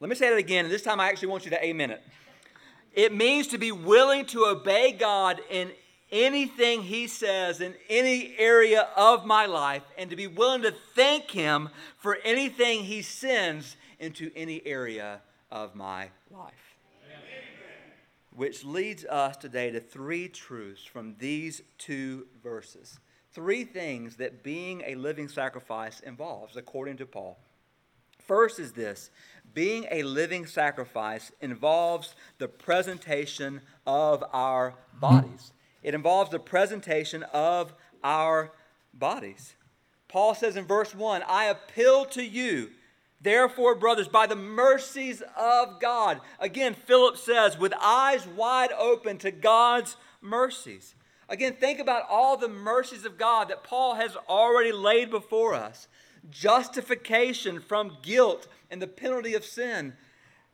Let 0.00 0.08
me 0.08 0.16
say 0.16 0.30
that 0.30 0.38
again, 0.38 0.64
and 0.64 0.72
this 0.72 0.82
time 0.82 1.00
I 1.00 1.08
actually 1.08 1.28
want 1.28 1.44
you 1.44 1.50
to 1.50 1.64
amen 1.64 1.90
it. 1.90 2.02
It 2.94 3.14
means 3.14 3.48
to 3.48 3.58
be 3.58 3.72
willing 3.72 4.26
to 4.26 4.46
obey 4.46 4.92
God 4.92 5.40
in 5.50 5.70
anything 6.10 6.82
He 6.82 7.06
says 7.06 7.60
in 7.60 7.74
any 7.88 8.34
area 8.38 8.88
of 8.96 9.26
my 9.26 9.46
life 9.46 9.82
and 9.96 10.08
to 10.10 10.16
be 10.16 10.26
willing 10.26 10.62
to 10.62 10.74
thank 10.94 11.30
Him 11.30 11.68
for 11.96 12.18
anything 12.24 12.84
He 12.84 13.02
sends 13.02 13.76
into 13.98 14.30
any 14.34 14.64
area 14.64 15.20
of 15.50 15.74
my 15.74 16.10
life. 16.30 16.52
Which 18.34 18.64
leads 18.64 19.04
us 19.04 19.36
today 19.36 19.70
to 19.72 19.80
three 19.80 20.28
truths 20.28 20.84
from 20.84 21.16
these 21.18 21.62
two 21.76 22.26
verses. 22.42 23.00
Three 23.38 23.62
things 23.62 24.16
that 24.16 24.42
being 24.42 24.82
a 24.84 24.96
living 24.96 25.28
sacrifice 25.28 26.00
involves, 26.00 26.56
according 26.56 26.96
to 26.96 27.06
Paul. 27.06 27.38
First 28.26 28.58
is 28.58 28.72
this 28.72 29.10
being 29.54 29.86
a 29.92 30.02
living 30.02 30.44
sacrifice 30.44 31.30
involves 31.40 32.16
the 32.38 32.48
presentation 32.48 33.60
of 33.86 34.24
our 34.32 34.74
bodies. 34.92 35.52
It 35.84 35.94
involves 35.94 36.32
the 36.32 36.40
presentation 36.40 37.22
of 37.32 37.74
our 38.02 38.50
bodies. 38.92 39.54
Paul 40.08 40.34
says 40.34 40.56
in 40.56 40.64
verse 40.64 40.92
1 40.92 41.22
I 41.28 41.44
appeal 41.44 42.06
to 42.06 42.24
you, 42.24 42.70
therefore, 43.20 43.76
brothers, 43.76 44.08
by 44.08 44.26
the 44.26 44.34
mercies 44.34 45.22
of 45.36 45.78
God. 45.78 46.20
Again, 46.40 46.74
Philip 46.74 47.16
says, 47.16 47.56
with 47.56 47.72
eyes 47.80 48.26
wide 48.26 48.72
open 48.72 49.16
to 49.18 49.30
God's 49.30 49.94
mercies. 50.20 50.96
Again, 51.28 51.54
think 51.54 51.78
about 51.78 52.08
all 52.08 52.36
the 52.36 52.48
mercies 52.48 53.04
of 53.04 53.18
God 53.18 53.48
that 53.48 53.64
Paul 53.64 53.94
has 53.94 54.16
already 54.28 54.72
laid 54.72 55.10
before 55.10 55.54
us 55.54 55.88
justification 56.30 57.60
from 57.60 57.98
guilt 58.02 58.48
and 58.70 58.82
the 58.82 58.86
penalty 58.86 59.34
of 59.34 59.44
sin 59.44 59.94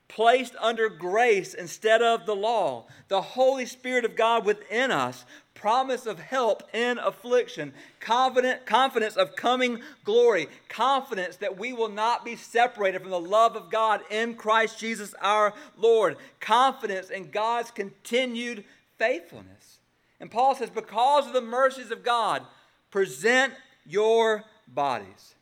placed 0.09 0.54
under 0.61 0.88
grace 0.88 1.54
instead 1.54 2.02
of 2.02 2.26
the 2.26 2.37
law, 2.37 2.87
the 3.09 3.23
Holy 3.23 3.66
Spirit 3.66 4.04
of 4.04 4.14
God 4.14 4.45
within 4.45 4.90
us, 4.90 5.25
promise 5.54 6.04
of 6.04 6.19
help 6.19 6.62
in 6.75 6.99
affliction, 6.99 7.73
confident, 8.00 8.66
confidence 8.66 9.16
of 9.16 9.35
coming 9.35 9.81
glory, 10.04 10.47
confidence 10.69 11.37
that 11.37 11.57
we 11.59 11.73
will 11.73 11.88
not 11.88 12.25
be 12.25 12.37
separated 12.37 13.00
from 13.00 13.11
the 13.11 13.19
love 13.19 13.57
of 13.57 13.71
God 13.71 14.02
in 14.11 14.35
Christ 14.35 14.78
Jesus 14.78 15.14
our 15.21 15.54
Lord, 15.76 16.16
confidence 16.38 17.09
in 17.09 17.31
God's 17.31 17.71
continued 17.71 18.64
faithfulness. 18.99 19.78
And 20.25 20.31
Paul 20.31 20.54
says, 20.54 20.71
because 20.71 21.26
of 21.26 21.35
the 21.35 21.43
mercies 21.43 21.90
of 21.90 22.02
God, 22.02 22.47
present 22.90 23.52
your 23.85 24.43
bodies. 24.66 25.35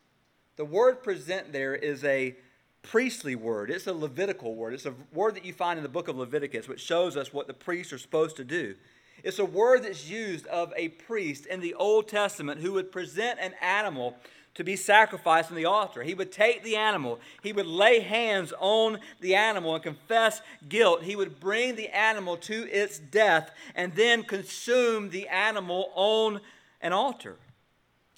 The 0.57 0.65
word 0.65 1.01
present 1.01 1.53
there 1.53 1.73
is 1.73 2.03
a 2.03 2.35
priestly 2.81 3.33
word. 3.33 3.71
It's 3.71 3.87
a 3.87 3.93
Levitical 3.93 4.55
word. 4.55 4.73
It's 4.73 4.85
a 4.85 4.93
word 5.13 5.35
that 5.35 5.45
you 5.45 5.53
find 5.53 5.79
in 5.79 5.83
the 5.83 5.89
book 5.89 6.09
of 6.09 6.17
Leviticus, 6.17 6.67
which 6.67 6.81
shows 6.81 7.15
us 7.15 7.31
what 7.31 7.47
the 7.47 7.53
priests 7.53 7.93
are 7.93 7.97
supposed 7.97 8.35
to 8.35 8.43
do. 8.43 8.75
It's 9.23 9.39
a 9.39 9.45
word 9.45 9.83
that's 9.83 10.09
used 10.09 10.47
of 10.47 10.73
a 10.75 10.89
priest 10.89 11.45
in 11.45 11.61
the 11.61 11.75
Old 11.75 12.09
Testament 12.09 12.59
who 12.59 12.73
would 12.73 12.91
present 12.91 13.39
an 13.39 13.53
animal 13.61 14.17
to 14.55 14.63
be 14.63 14.75
sacrificed 14.75 15.49
on 15.49 15.57
the 15.57 15.65
altar. 15.65 16.03
He 16.03 16.13
would 16.13 16.31
take 16.31 16.63
the 16.63 16.75
animal, 16.75 17.19
he 17.41 17.53
would 17.53 17.65
lay 17.65 17.99
hands 17.99 18.53
on 18.59 18.99
the 19.19 19.35
animal 19.35 19.73
and 19.75 19.83
confess 19.83 20.41
guilt. 20.69 21.03
He 21.03 21.15
would 21.15 21.39
bring 21.39 21.75
the 21.75 21.89
animal 21.89 22.37
to 22.37 22.69
its 22.71 22.99
death 22.99 23.51
and 23.75 23.93
then 23.95 24.23
consume 24.23 25.09
the 25.09 25.27
animal 25.27 25.91
on 25.95 26.41
an 26.81 26.93
altar. 26.93 27.37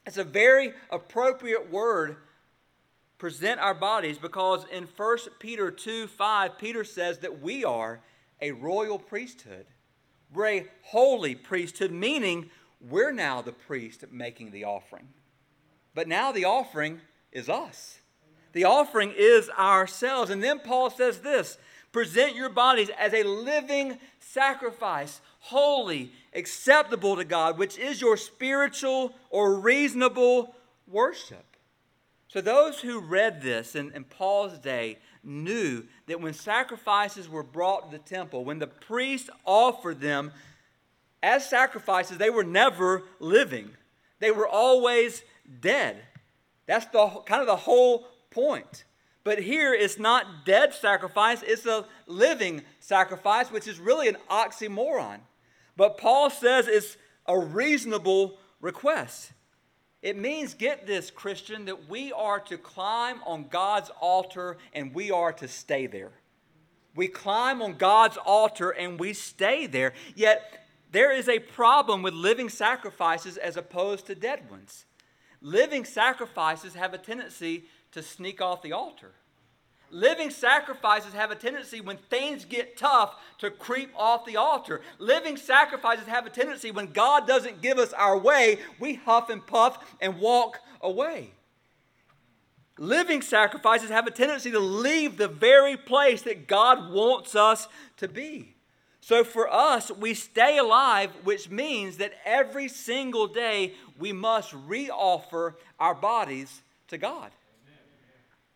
It's 0.05 0.17
a 0.17 0.23
very 0.23 0.73
appropriate 0.91 1.71
word 1.71 2.17
present 3.17 3.59
our 3.59 3.73
bodies 3.73 4.17
because 4.17 4.65
in 4.71 4.87
1 4.95 5.17
Peter 5.39 5.71
2 5.71 6.07
5, 6.07 6.57
Peter 6.57 6.83
says 6.83 7.19
that 7.19 7.41
we 7.41 7.63
are 7.63 8.01
a 8.41 8.51
royal 8.51 8.99
priesthood. 8.99 9.65
We're 10.33 10.47
a 10.47 10.67
holy 10.81 11.33
priesthood, 11.33 11.91
meaning 11.91 12.49
we're 12.81 13.13
now 13.13 13.41
the 13.41 13.53
priest 13.53 14.03
making 14.11 14.51
the 14.51 14.65
offering. 14.65 15.07
But 15.95 16.07
now 16.07 16.31
the 16.31 16.45
offering 16.45 17.01
is 17.31 17.49
us. 17.49 17.99
The 18.51 18.65
offering 18.65 19.13
is 19.17 19.49
ourselves. 19.49 20.29
And 20.29 20.43
then 20.43 20.59
Paul 20.59 20.91
says 20.91 21.19
this 21.19 21.57
present 21.91 22.35
your 22.35 22.49
bodies 22.49 22.91
as 22.99 23.13
a 23.13 23.23
living 23.23 23.97
sacrifice, 24.19 25.21
holy, 25.39 26.11
acceptable 26.33 27.15
to 27.15 27.23
God, 27.23 27.57
which 27.57 27.77
is 27.79 28.01
your 28.01 28.17
spiritual 28.17 29.13
or 29.29 29.59
reasonable 29.59 30.53
worship. 30.87 31.45
So, 32.27 32.41
those 32.41 32.81
who 32.81 32.99
read 32.99 33.41
this 33.41 33.75
in, 33.75 33.93
in, 33.93 34.03
Paul's 34.03 34.59
day 34.59 34.97
knew 35.23 35.85
that 36.07 36.19
when 36.19 36.33
sacrifices 36.33 37.29
were 37.29 37.43
brought 37.43 37.89
to 37.89 37.97
the 37.97 38.03
temple, 38.03 38.43
when 38.43 38.59
the 38.59 38.67
priests 38.67 39.29
offered 39.45 40.01
them 40.01 40.33
as 41.23 41.49
sacrifices, 41.49 42.17
they 42.17 42.29
were 42.29 42.43
never 42.43 43.03
living, 43.19 43.69
they 44.19 44.31
were 44.31 44.47
always 44.47 45.23
dead. 45.59 46.03
That's 46.65 46.85
the, 46.87 47.07
kind 47.25 47.41
of 47.41 47.47
the 47.47 47.55
whole 47.55 48.07
point. 48.31 48.85
But 49.23 49.39
here 49.39 49.73
it's 49.73 49.97
not 49.97 50.45
dead 50.45 50.73
sacrifice, 50.73 51.41
it's 51.41 51.65
a 51.65 51.85
living 52.05 52.61
sacrifice, 52.79 53.51
which 53.51 53.67
is 53.67 53.79
really 53.79 54.07
an 54.07 54.17
oxymoron. 54.29 55.19
But 55.75 55.97
Paul 55.97 56.29
says 56.29 56.67
it's 56.67 56.95
a 57.25 57.37
reasonable 57.37 58.37
request. 58.61 59.31
It 60.01 60.15
means, 60.15 60.53
get 60.53 60.85
this, 60.85 61.09
Christian, 61.09 61.65
that 61.65 61.89
we 61.89 62.11
are 62.11 62.39
to 62.41 62.59
climb 62.59 63.21
on 63.25 63.47
God's 63.47 63.89
altar 63.99 64.57
and 64.71 64.93
we 64.93 65.09
are 65.09 65.33
to 65.33 65.47
stay 65.47 65.87
there. 65.87 66.11
We 66.95 67.07
climb 67.07 67.63
on 67.63 67.73
God's 67.77 68.17
altar 68.17 68.69
and 68.69 68.99
we 68.99 69.13
stay 69.13 69.65
there. 69.65 69.93
Yet, 70.15 70.59
there 70.91 71.11
is 71.11 71.27
a 71.27 71.39
problem 71.39 72.03
with 72.03 72.13
living 72.13 72.49
sacrifices 72.49 73.37
as 73.37 73.57
opposed 73.57 74.05
to 74.05 74.13
dead 74.13 74.49
ones. 74.49 74.85
Living 75.45 75.85
sacrifices 75.85 76.73
have 76.73 76.95
a 76.95 76.97
tendency 76.97 77.65
to 77.91 78.01
sneak 78.01 78.41
off 78.41 78.63
the 78.63 78.71
altar. 78.71 79.11
Living 79.91 80.31
sacrifices 80.31 81.13
have 81.13 81.29
a 81.29 81.35
tendency 81.35 81.81
when 81.81 81.97
things 82.09 82.45
get 82.45 82.75
tough 82.75 83.13
to 83.37 83.51
creep 83.51 83.91
off 83.95 84.25
the 84.25 84.37
altar. 84.37 84.81
Living 84.97 85.37
sacrifices 85.37 86.07
have 86.07 86.25
a 86.25 86.31
tendency 86.31 86.71
when 86.71 86.91
God 86.91 87.27
doesn't 87.27 87.61
give 87.61 87.77
us 87.77 87.93
our 87.93 88.17
way, 88.17 88.57
we 88.79 88.95
huff 88.95 89.29
and 89.29 89.45
puff 89.45 89.77
and 90.01 90.17
walk 90.17 90.61
away. 90.81 91.29
Living 92.79 93.21
sacrifices 93.21 93.91
have 93.91 94.07
a 94.07 94.11
tendency 94.11 94.49
to 94.49 94.59
leave 94.59 95.15
the 95.15 95.27
very 95.27 95.77
place 95.77 96.23
that 96.23 96.47
God 96.47 96.91
wants 96.91 97.35
us 97.35 97.67
to 97.97 98.07
be. 98.07 98.54
So 99.05 99.23
for 99.23 99.47
us, 99.53 99.91
we 99.91 100.15
stay 100.15 100.57
alive, 100.57 101.11
which 101.23 101.47
means 101.47 101.97
that 101.97 102.13
every 102.25 102.67
single 102.67 103.27
day 103.27 103.75
we 103.99 104.11
must 104.11 104.51
reoffer 104.67 105.53
our 105.79 105.93
bodies 105.93 106.63
to 106.87 106.97
God. 106.97 107.29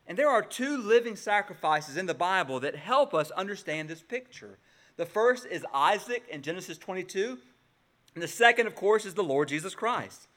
And 0.08 0.18
there 0.18 0.27
are 0.27 0.41
two 0.41 0.77
living 0.77 1.15
sacrifices 1.15 1.98
in 1.98 2.08
the 2.08 2.15
Bible 2.15 2.60
that 2.62 2.75
help 2.75 3.13
us 3.13 3.29
understand 3.29 3.89
this 3.89 4.01
picture. 4.01 4.58
The 4.98 5.06
first 5.06 5.46
is 5.46 5.63
Isaac 5.72 6.24
in 6.32 6.41
Genesis 6.41 6.79
22, 6.79 7.38
and 8.15 8.24
the 8.24 8.27
second, 8.27 8.65
of 8.65 8.74
course, 8.74 9.06
is 9.06 9.13
the 9.13 9.22
Lord 9.22 9.50
Jesus 9.50 9.75
Christ. 9.75 10.27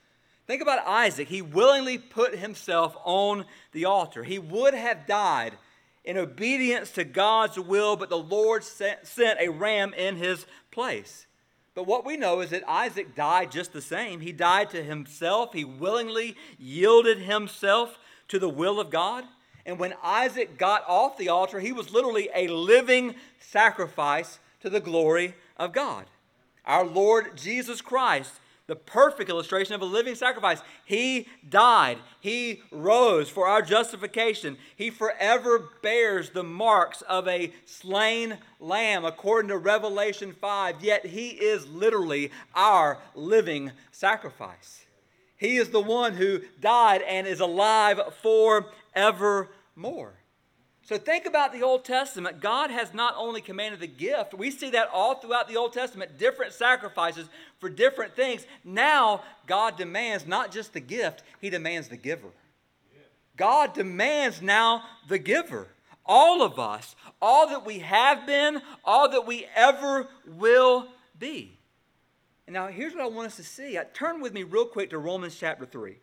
Think 0.47 0.61
about 0.61 0.87
Isaac. 0.87 1.29
He 1.29 1.41
willingly 1.41 1.97
put 1.97 2.37
himself 2.37 2.95
on 3.05 3.47
the 3.73 3.87
altar. 3.87 4.25
He 4.25 4.39
would 4.39 4.75
have 4.75 5.07
died 5.07 5.55
in 6.05 6.17
obedience 6.17 6.91
to 6.93 7.05
God's 7.05 7.59
will, 7.59 7.97
but 7.97 8.11
the 8.11 8.19
Lord 8.19 8.65
sent, 8.65 9.07
sent 9.07 9.41
a 9.41 9.49
ram 9.49 9.95
in 9.95 10.17
his 10.17 10.47
place. 10.71 11.27
But 11.75 11.87
what 11.87 12.05
we 12.05 12.17
know 12.17 12.41
is 12.41 12.51
that 12.51 12.69
Isaac 12.69 13.15
died 13.15 13.51
just 13.51 13.73
the 13.73 13.81
same. 13.81 14.21
He 14.21 14.33
died 14.33 14.71
to 14.71 14.83
himself, 14.83 15.53
he 15.53 15.65
willingly 15.65 16.37
yielded 16.59 17.19
himself 17.19 17.99
to 18.29 18.39
the 18.39 18.49
will 18.49 18.81
of 18.81 18.91
God. 18.91 19.25
And 19.65 19.79
when 19.79 19.95
Isaac 20.03 20.59
got 20.59 20.85
off 20.89 21.17
the 21.17 21.29
altar, 21.29 21.61
he 21.61 21.73
was 21.73 21.93
literally 21.93 22.29
a 22.35 22.49
living 22.49 23.15
sacrifice 23.39 24.41
to 24.61 24.69
the 24.69 24.81
glory 24.81 25.35
of 25.57 25.73
God. 25.73 26.07
Our 26.65 26.85
Lord 26.85 27.37
Jesus 27.37 27.81
Christ, 27.81 28.33
the 28.73 28.77
perfect 28.77 29.29
illustration 29.29 29.75
of 29.75 29.83
a 29.83 29.85
living 29.85 30.15
sacrifice, 30.15 30.63
he 30.87 31.29
died, 31.47 31.99
he 32.21 32.63
rose 32.71 33.29
for 33.29 33.47
our 33.47 33.61
justification. 33.61 34.57
He 34.77 34.89
forever 34.89 35.69
bears 35.83 36.31
the 36.31 36.43
marks 36.43 37.03
of 37.03 37.29
a 37.29 37.53
slain 37.67 38.39
lamb, 38.61 39.05
according 39.05 39.51
to 39.51 39.59
Revelation 39.59 40.33
5, 40.33 40.83
yet 40.83 41.05
he 41.05 41.29
is 41.29 41.69
literally 41.69 42.31
our 42.55 42.97
living 43.15 43.73
sacrifice. 43.91 44.87
He 45.37 45.59
is 45.59 45.69
the 45.69 45.83
one 45.83 46.15
who 46.15 46.41
died 46.59 47.03
and 47.03 47.27
is 47.27 47.41
alive 47.41 48.01
forevermore. 48.23 50.15
So 50.85 50.99
think 50.99 51.27
about 51.27 51.53
the 51.53 51.63
Old 51.63 51.85
Testament. 51.85 52.41
God 52.41 52.71
has 52.71 52.93
not 52.93 53.15
only 53.17 53.41
commanded 53.41 53.81
the 53.81 53.87
gift, 53.87 54.35
we 54.35 54.51
see 54.51 54.71
that 54.71 54.89
all 54.93 55.15
throughout 55.15 55.49
the 55.49 55.57
Old 55.57 55.73
Testament, 55.73 56.19
different 56.19 56.53
sacrifices 56.53 57.29
for 57.61 57.69
different 57.69 58.17
things. 58.17 58.45
Now, 58.65 59.23
God 59.47 59.77
demands 59.77 60.27
not 60.27 60.51
just 60.51 60.73
the 60.73 60.81
gift, 60.81 61.23
He 61.41 61.51
demands 61.51 61.89
the 61.89 61.97
giver. 61.97 62.31
God 63.37 63.75
demands 63.75 64.43
now 64.43 64.83
the 65.09 65.19
giver. 65.19 65.69
All 66.05 66.43
of 66.43 66.59
us, 66.59 66.97
all 67.21 67.49
that 67.49 67.65
we 67.65 67.79
have 67.79 68.27
been, 68.27 68.61
all 68.85 69.09
that 69.11 69.25
we 69.25 69.47
ever 69.55 70.09
will 70.27 70.89
be. 71.17 71.59
And 72.47 72.55
now, 72.55 72.67
here's 72.67 72.93
what 72.93 73.03
I 73.03 73.07
want 73.07 73.29
us 73.29 73.37
to 73.37 73.45
see. 73.45 73.79
Uh, 73.79 73.85
turn 73.95 74.21
with 74.21 74.33
me 74.33 74.43
real 74.43 74.67
quick 74.67 74.91
to 74.91 74.99
Romans 74.99 75.37
chapter 75.39 75.65
3. 75.65 75.97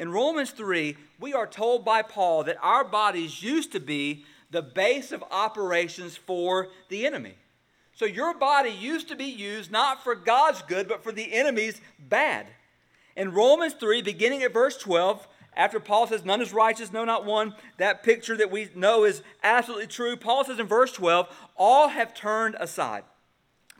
In 0.00 0.10
Romans 0.10 0.52
3, 0.52 0.96
we 1.20 1.34
are 1.34 1.46
told 1.46 1.84
by 1.84 2.00
Paul 2.00 2.44
that 2.44 2.56
our 2.62 2.84
bodies 2.84 3.42
used 3.42 3.70
to 3.72 3.80
be 3.80 4.24
the 4.50 4.62
base 4.62 5.12
of 5.12 5.22
operations 5.30 6.16
for 6.16 6.68
the 6.88 7.04
enemy. 7.04 7.34
So 7.92 8.06
your 8.06 8.32
body 8.32 8.70
used 8.70 9.08
to 9.08 9.14
be 9.14 9.26
used 9.26 9.70
not 9.70 10.02
for 10.02 10.14
God's 10.14 10.62
good, 10.62 10.88
but 10.88 11.04
for 11.04 11.12
the 11.12 11.34
enemy's 11.34 11.82
bad. 11.98 12.46
In 13.14 13.32
Romans 13.32 13.74
3, 13.74 14.00
beginning 14.00 14.42
at 14.42 14.54
verse 14.54 14.78
12, 14.78 15.28
after 15.54 15.78
Paul 15.78 16.06
says, 16.06 16.24
None 16.24 16.40
is 16.40 16.54
righteous, 16.54 16.94
no, 16.94 17.04
not 17.04 17.26
one, 17.26 17.54
that 17.76 18.02
picture 18.02 18.38
that 18.38 18.50
we 18.50 18.70
know 18.74 19.04
is 19.04 19.22
absolutely 19.42 19.88
true. 19.88 20.16
Paul 20.16 20.44
says 20.44 20.58
in 20.58 20.66
verse 20.66 20.92
12, 20.92 21.28
All 21.56 21.88
have 21.88 22.14
turned 22.14 22.56
aside. 22.58 23.04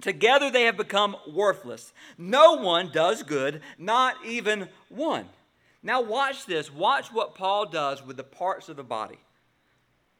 Together 0.02 0.50
they 0.50 0.64
have 0.64 0.76
become 0.76 1.16
worthless. 1.32 1.94
No 2.18 2.56
one 2.56 2.90
does 2.92 3.22
good, 3.22 3.62
not 3.78 4.16
even 4.26 4.68
one. 4.90 5.24
Now, 5.82 6.02
watch 6.02 6.46
this. 6.46 6.72
Watch 6.72 7.12
what 7.12 7.34
Paul 7.34 7.66
does 7.66 8.04
with 8.04 8.16
the 8.16 8.24
parts 8.24 8.68
of 8.68 8.76
the 8.76 8.84
body. 8.84 9.18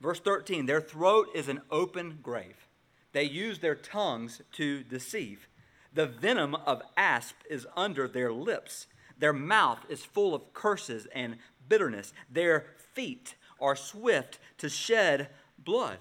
Verse 0.01 0.21
13 0.21 0.67
Their 0.67 0.81
throat 0.81 1.29
is 1.35 1.49
an 1.49 1.61
open 1.71 2.19
grave. 2.23 2.67
They 3.13 3.25
use 3.25 3.59
their 3.59 3.75
tongues 3.75 4.41
to 4.53 4.83
deceive. 4.83 5.49
The 5.93 6.07
venom 6.07 6.55
of 6.55 6.83
asp 6.97 7.37
is 7.49 7.67
under 7.77 8.07
their 8.07 8.33
lips. 8.33 8.87
Their 9.19 9.33
mouth 9.33 9.81
is 9.89 10.05
full 10.05 10.35
of 10.35 10.55
curses 10.55 11.07
and 11.15 11.37
bitterness. 11.69 12.13
Their 12.31 12.67
feet 12.95 13.35
are 13.61 13.77
swift 13.77 14.39
to 14.59 14.69
shed 14.69 15.29
blood. 15.59 15.99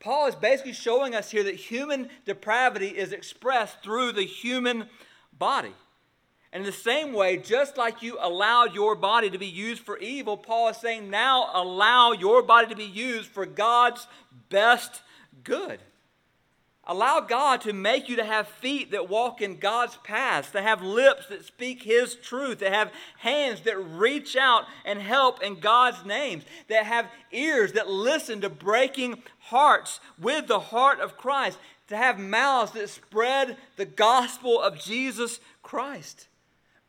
Paul 0.00 0.26
is 0.26 0.34
basically 0.34 0.74
showing 0.74 1.14
us 1.14 1.30
here 1.30 1.44
that 1.44 1.54
human 1.54 2.10
depravity 2.26 2.88
is 2.88 3.12
expressed 3.12 3.82
through 3.82 4.12
the 4.12 4.26
human 4.26 4.88
body. 5.32 5.72
And 6.54 6.60
in 6.60 6.66
the 6.66 6.72
same 6.72 7.12
way, 7.12 7.36
just 7.36 7.76
like 7.76 8.00
you 8.00 8.16
allowed 8.20 8.76
your 8.76 8.94
body 8.94 9.28
to 9.28 9.38
be 9.38 9.46
used 9.46 9.82
for 9.82 9.98
evil, 9.98 10.36
Paul 10.36 10.68
is 10.68 10.76
saying 10.76 11.10
now 11.10 11.50
allow 11.52 12.12
your 12.12 12.42
body 12.42 12.68
to 12.68 12.76
be 12.76 12.84
used 12.84 13.28
for 13.28 13.44
God's 13.44 14.06
best 14.50 15.02
good. 15.42 15.80
Allow 16.86 17.20
God 17.20 17.62
to 17.62 17.72
make 17.72 18.08
you 18.08 18.14
to 18.16 18.24
have 18.24 18.46
feet 18.46 18.92
that 18.92 19.08
walk 19.08 19.40
in 19.42 19.56
God's 19.56 19.96
paths, 20.04 20.52
to 20.52 20.62
have 20.62 20.80
lips 20.80 21.26
that 21.26 21.44
speak 21.44 21.82
His 21.82 22.14
truth, 22.14 22.58
to 22.58 22.70
have 22.70 22.92
hands 23.18 23.62
that 23.62 23.76
reach 23.76 24.36
out 24.36 24.66
and 24.84 25.00
help 25.00 25.42
in 25.42 25.58
God's 25.58 26.04
names, 26.04 26.44
that 26.68 26.86
have 26.86 27.10
ears 27.32 27.72
that 27.72 27.90
listen 27.90 28.42
to 28.42 28.48
breaking 28.48 29.20
hearts 29.40 29.98
with 30.20 30.46
the 30.46 30.60
heart 30.60 31.00
of 31.00 31.16
Christ, 31.16 31.58
to 31.88 31.96
have 31.96 32.20
mouths 32.20 32.70
that 32.72 32.90
spread 32.90 33.56
the 33.74 33.86
gospel 33.86 34.60
of 34.60 34.78
Jesus 34.78 35.40
Christ. 35.64 36.28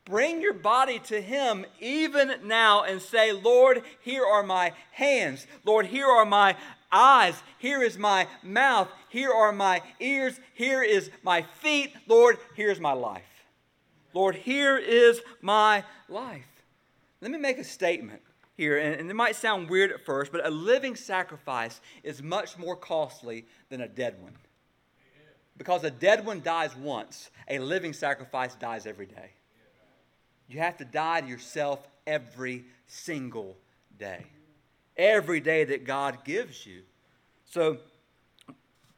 Bring 0.06 0.40
your 0.40 0.54
body 0.54 1.00
to 1.00 1.20
Him 1.20 1.66
even 1.80 2.32
now 2.44 2.84
and 2.84 3.02
say, 3.02 3.32
Lord, 3.32 3.82
here 4.00 4.24
are 4.24 4.44
my 4.44 4.72
hands. 4.92 5.46
Lord, 5.64 5.86
here 5.86 6.06
are 6.06 6.24
my 6.24 6.56
eyes. 6.92 7.34
Here 7.58 7.82
is 7.82 7.98
my 7.98 8.28
mouth. 8.42 8.88
Here 9.08 9.32
are 9.32 9.52
my 9.52 9.82
ears. 9.98 10.38
Here 10.54 10.82
is 10.82 11.10
my 11.24 11.42
feet. 11.42 11.92
Lord, 12.06 12.38
here's 12.54 12.78
my 12.78 12.92
life. 12.92 13.24
Lord, 14.14 14.36
here 14.36 14.78
is 14.78 15.20
my 15.42 15.84
life. 16.08 16.46
Let 17.20 17.32
me 17.32 17.38
make 17.38 17.58
a 17.58 17.64
statement 17.64 18.22
here, 18.56 18.78
and, 18.78 19.10
it 19.10 19.14
might 19.14 19.36
sound 19.36 19.68
weird 19.68 19.90
at 19.90 20.04
first, 20.06 20.32
but 20.32 20.46
a 20.46 20.50
living 20.50 20.96
sacrifice 20.96 21.80
is 22.02 22.22
much 22.22 22.56
more 22.56 22.76
costly 22.76 23.44
than 23.68 23.82
a 23.82 23.88
dead 23.88 24.16
one. 24.22 24.32
Because 25.58 25.84
a 25.84 25.90
dead 25.90 26.24
one 26.24 26.42
dies 26.42 26.76
once, 26.76 27.30
a 27.48 27.58
living 27.58 27.92
sacrifice 27.92 28.54
dies 28.54 28.86
every 28.86 29.06
day. 29.06 29.30
You 30.48 30.60
have 30.60 30.76
to 30.78 30.84
die 30.84 31.20
to 31.20 31.26
yourself 31.26 31.86
every 32.06 32.64
single 32.86 33.56
day. 33.98 34.24
Every 34.96 35.40
day 35.40 35.64
that 35.64 35.84
God 35.84 36.24
gives 36.24 36.66
you. 36.66 36.82
So, 37.44 37.78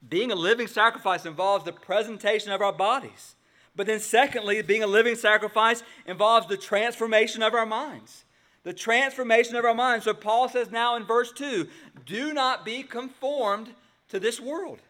being 0.08 0.30
a 0.30 0.36
living 0.36 0.68
sacrifice 0.68 1.26
involves 1.26 1.64
the 1.64 1.72
presentation 1.72 2.52
of 2.52 2.62
our 2.62 2.72
bodies. 2.72 3.34
But 3.74 3.86
then, 3.86 4.00
secondly, 4.00 4.62
being 4.62 4.82
a 4.82 4.86
living 4.86 5.16
sacrifice 5.16 5.82
involves 6.06 6.46
the 6.46 6.56
transformation 6.56 7.42
of 7.42 7.54
our 7.54 7.66
minds. 7.66 8.24
The 8.62 8.72
transformation 8.72 9.56
of 9.56 9.64
our 9.64 9.74
minds. 9.74 10.04
So, 10.04 10.14
Paul 10.14 10.48
says 10.48 10.70
now 10.70 10.96
in 10.96 11.04
verse 11.04 11.32
2 11.32 11.68
do 12.06 12.32
not 12.32 12.64
be 12.64 12.82
conformed 12.82 13.70
to 14.08 14.20
this 14.20 14.40
world 14.40 14.80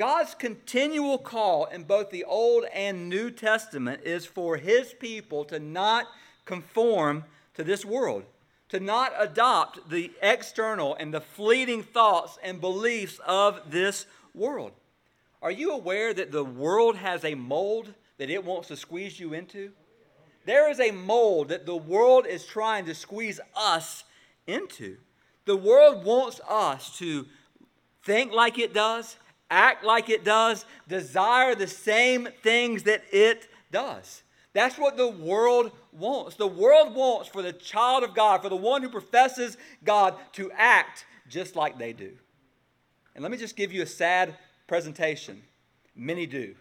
God's 0.00 0.34
continual 0.34 1.18
call 1.18 1.66
in 1.66 1.82
both 1.82 2.08
the 2.08 2.24
Old 2.24 2.64
and 2.72 3.10
New 3.10 3.30
Testament 3.30 4.00
is 4.02 4.24
for 4.24 4.56
his 4.56 4.94
people 4.94 5.44
to 5.44 5.58
not 5.58 6.06
conform 6.46 7.24
to 7.52 7.62
this 7.62 7.84
world, 7.84 8.24
to 8.70 8.80
not 8.80 9.12
adopt 9.18 9.90
the 9.90 10.10
external 10.22 10.94
and 10.94 11.12
the 11.12 11.20
fleeting 11.20 11.82
thoughts 11.82 12.38
and 12.42 12.62
beliefs 12.62 13.20
of 13.26 13.60
this 13.70 14.06
world. 14.34 14.72
Are 15.42 15.50
you 15.50 15.72
aware 15.72 16.14
that 16.14 16.32
the 16.32 16.44
world 16.46 16.96
has 16.96 17.22
a 17.22 17.34
mold 17.34 17.92
that 18.16 18.30
it 18.30 18.42
wants 18.42 18.68
to 18.68 18.78
squeeze 18.78 19.20
you 19.20 19.34
into? 19.34 19.70
There 20.46 20.70
is 20.70 20.80
a 20.80 20.92
mold 20.92 21.50
that 21.50 21.66
the 21.66 21.76
world 21.76 22.26
is 22.26 22.46
trying 22.46 22.86
to 22.86 22.94
squeeze 22.94 23.38
us 23.54 24.04
into. 24.46 24.96
The 25.44 25.58
world 25.58 26.06
wants 26.06 26.40
us 26.48 26.96
to 27.00 27.26
think 28.02 28.32
like 28.32 28.58
it 28.58 28.72
does, 28.72 29.16
act 29.50 29.84
like 29.84 30.08
it 30.08 30.24
does, 30.24 30.64
desire 30.88 31.54
the 31.54 31.66
same 31.66 32.28
things 32.42 32.84
that 32.84 33.02
it 33.12 33.48
does. 33.70 34.22
That's 34.52 34.78
what 34.78 34.96
the 34.96 35.08
world 35.08 35.72
wants. 35.92 36.36
The 36.36 36.46
world 36.46 36.94
wants 36.94 37.28
for 37.28 37.42
the 37.42 37.52
child 37.52 38.02
of 38.02 38.14
God, 38.14 38.42
for 38.42 38.48
the 38.48 38.56
one 38.56 38.82
who 38.82 38.88
professes 38.88 39.56
God, 39.84 40.14
to 40.32 40.50
act 40.52 41.04
just 41.28 41.54
like 41.54 41.78
they 41.78 41.92
do. 41.92 42.12
And 43.14 43.22
let 43.22 43.30
me 43.30 43.38
just 43.38 43.56
give 43.56 43.72
you 43.72 43.82
a 43.82 43.86
sad 43.86 44.36
presentation. 44.66 45.42
Many 45.94 46.26
do. 46.26 46.54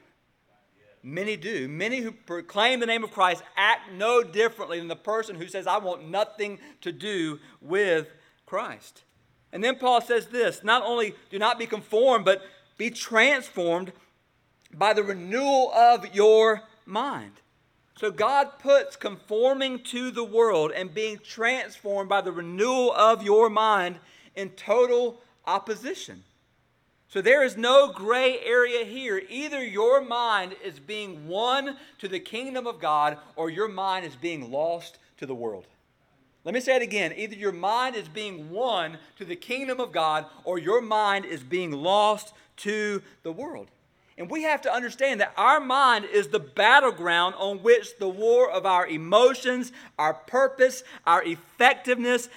Many 1.02 1.38
do. 1.38 1.68
Many 1.68 2.02
who 2.02 2.12
proclaim 2.12 2.80
the 2.80 2.86
name 2.86 3.04
of 3.04 3.12
Christ 3.12 3.42
act 3.56 3.92
no 3.94 4.22
differently 4.22 4.80
than 4.80 4.88
the 4.88 4.96
person 4.96 5.36
who 5.36 5.48
says, 5.48 5.66
I 5.66 5.78
want 5.78 6.10
nothing 6.10 6.60
to 6.82 6.92
do 6.92 7.40
with 7.62 8.08
Christ. 8.46 9.04
And 9.52 9.64
then 9.64 9.78
Paul 9.78 10.02
says 10.02 10.28
this 10.28 10.64
not 10.64 10.84
only 10.84 11.16
do 11.30 11.40
not 11.40 11.58
be 11.58 11.66
conformed, 11.66 12.26
but 12.26 12.44
be 12.80 12.90
transformed 12.90 13.92
by 14.74 14.94
the 14.94 15.04
renewal 15.04 15.72
of 15.74 16.16
your 16.16 16.64
mind. 16.86 17.34
So 18.00 18.10
God 18.10 18.58
puts 18.60 18.96
conforming 18.96 19.84
to 19.84 20.10
the 20.10 20.24
world 20.24 20.72
and 20.72 20.94
being 20.94 21.20
transformed 21.20 22.08
by 22.08 22.22
the 22.22 22.32
renewal 22.32 22.94
of 22.94 23.22
your 23.22 23.50
mind 23.50 23.98
in 24.34 24.52
total 24.52 25.20
opposition. 25.46 26.24
So 27.10 27.22
there 27.22 27.44
is 27.44 27.58
no 27.58 27.92
gray 27.92 28.40
area 28.40 28.86
here. 28.86 29.22
Either 29.30 29.62
your 29.62 30.00
mind 30.00 30.56
is 30.64 30.80
being 30.80 31.28
won 31.28 31.76
to 31.98 32.08
the 32.08 32.20
kingdom 32.20 32.66
of 32.66 32.80
God 32.80 33.18
or 33.36 33.50
your 33.50 33.68
mind 33.68 34.06
is 34.06 34.16
being 34.16 34.50
lost 34.50 35.00
to 35.18 35.26
the 35.26 35.36
world. 35.36 35.66
Let 36.46 36.54
me 36.54 36.62
say 36.62 36.78
it 36.78 36.82
again. 36.82 37.14
Either 37.18 37.36
your 37.36 37.52
mind 37.52 37.98
is 37.98 38.08
being 38.08 38.50
won 38.50 39.00
to 39.18 39.26
the 39.26 39.36
kingdom 39.36 39.82
of 39.82 39.92
God 39.92 40.26
or 40.46 40.58
your 40.58 40.82
mind 40.82 41.26
is 41.26 41.44
being 41.44 41.72
lost 41.72 42.34
to 42.60 43.02
the 43.24 43.32
world. 43.32 43.68
And 44.18 44.30
we 44.30 44.44
have 44.44 44.62
to 44.64 44.74
understand 44.74 45.22
that 45.22 45.34
our 45.38 45.62
mind 45.62 46.06
is 46.06 46.28
the 46.28 46.40
battleground 46.40 47.36
on 47.38 47.60
which 47.60 47.98
the 48.00 48.10
war 48.10 48.52
of 48.52 48.66
our 48.66 48.86
emotions, 48.86 49.72
our 49.98 50.14
purpose, 50.14 50.84
our 51.08 51.24
effectiveness, 51.24 52.28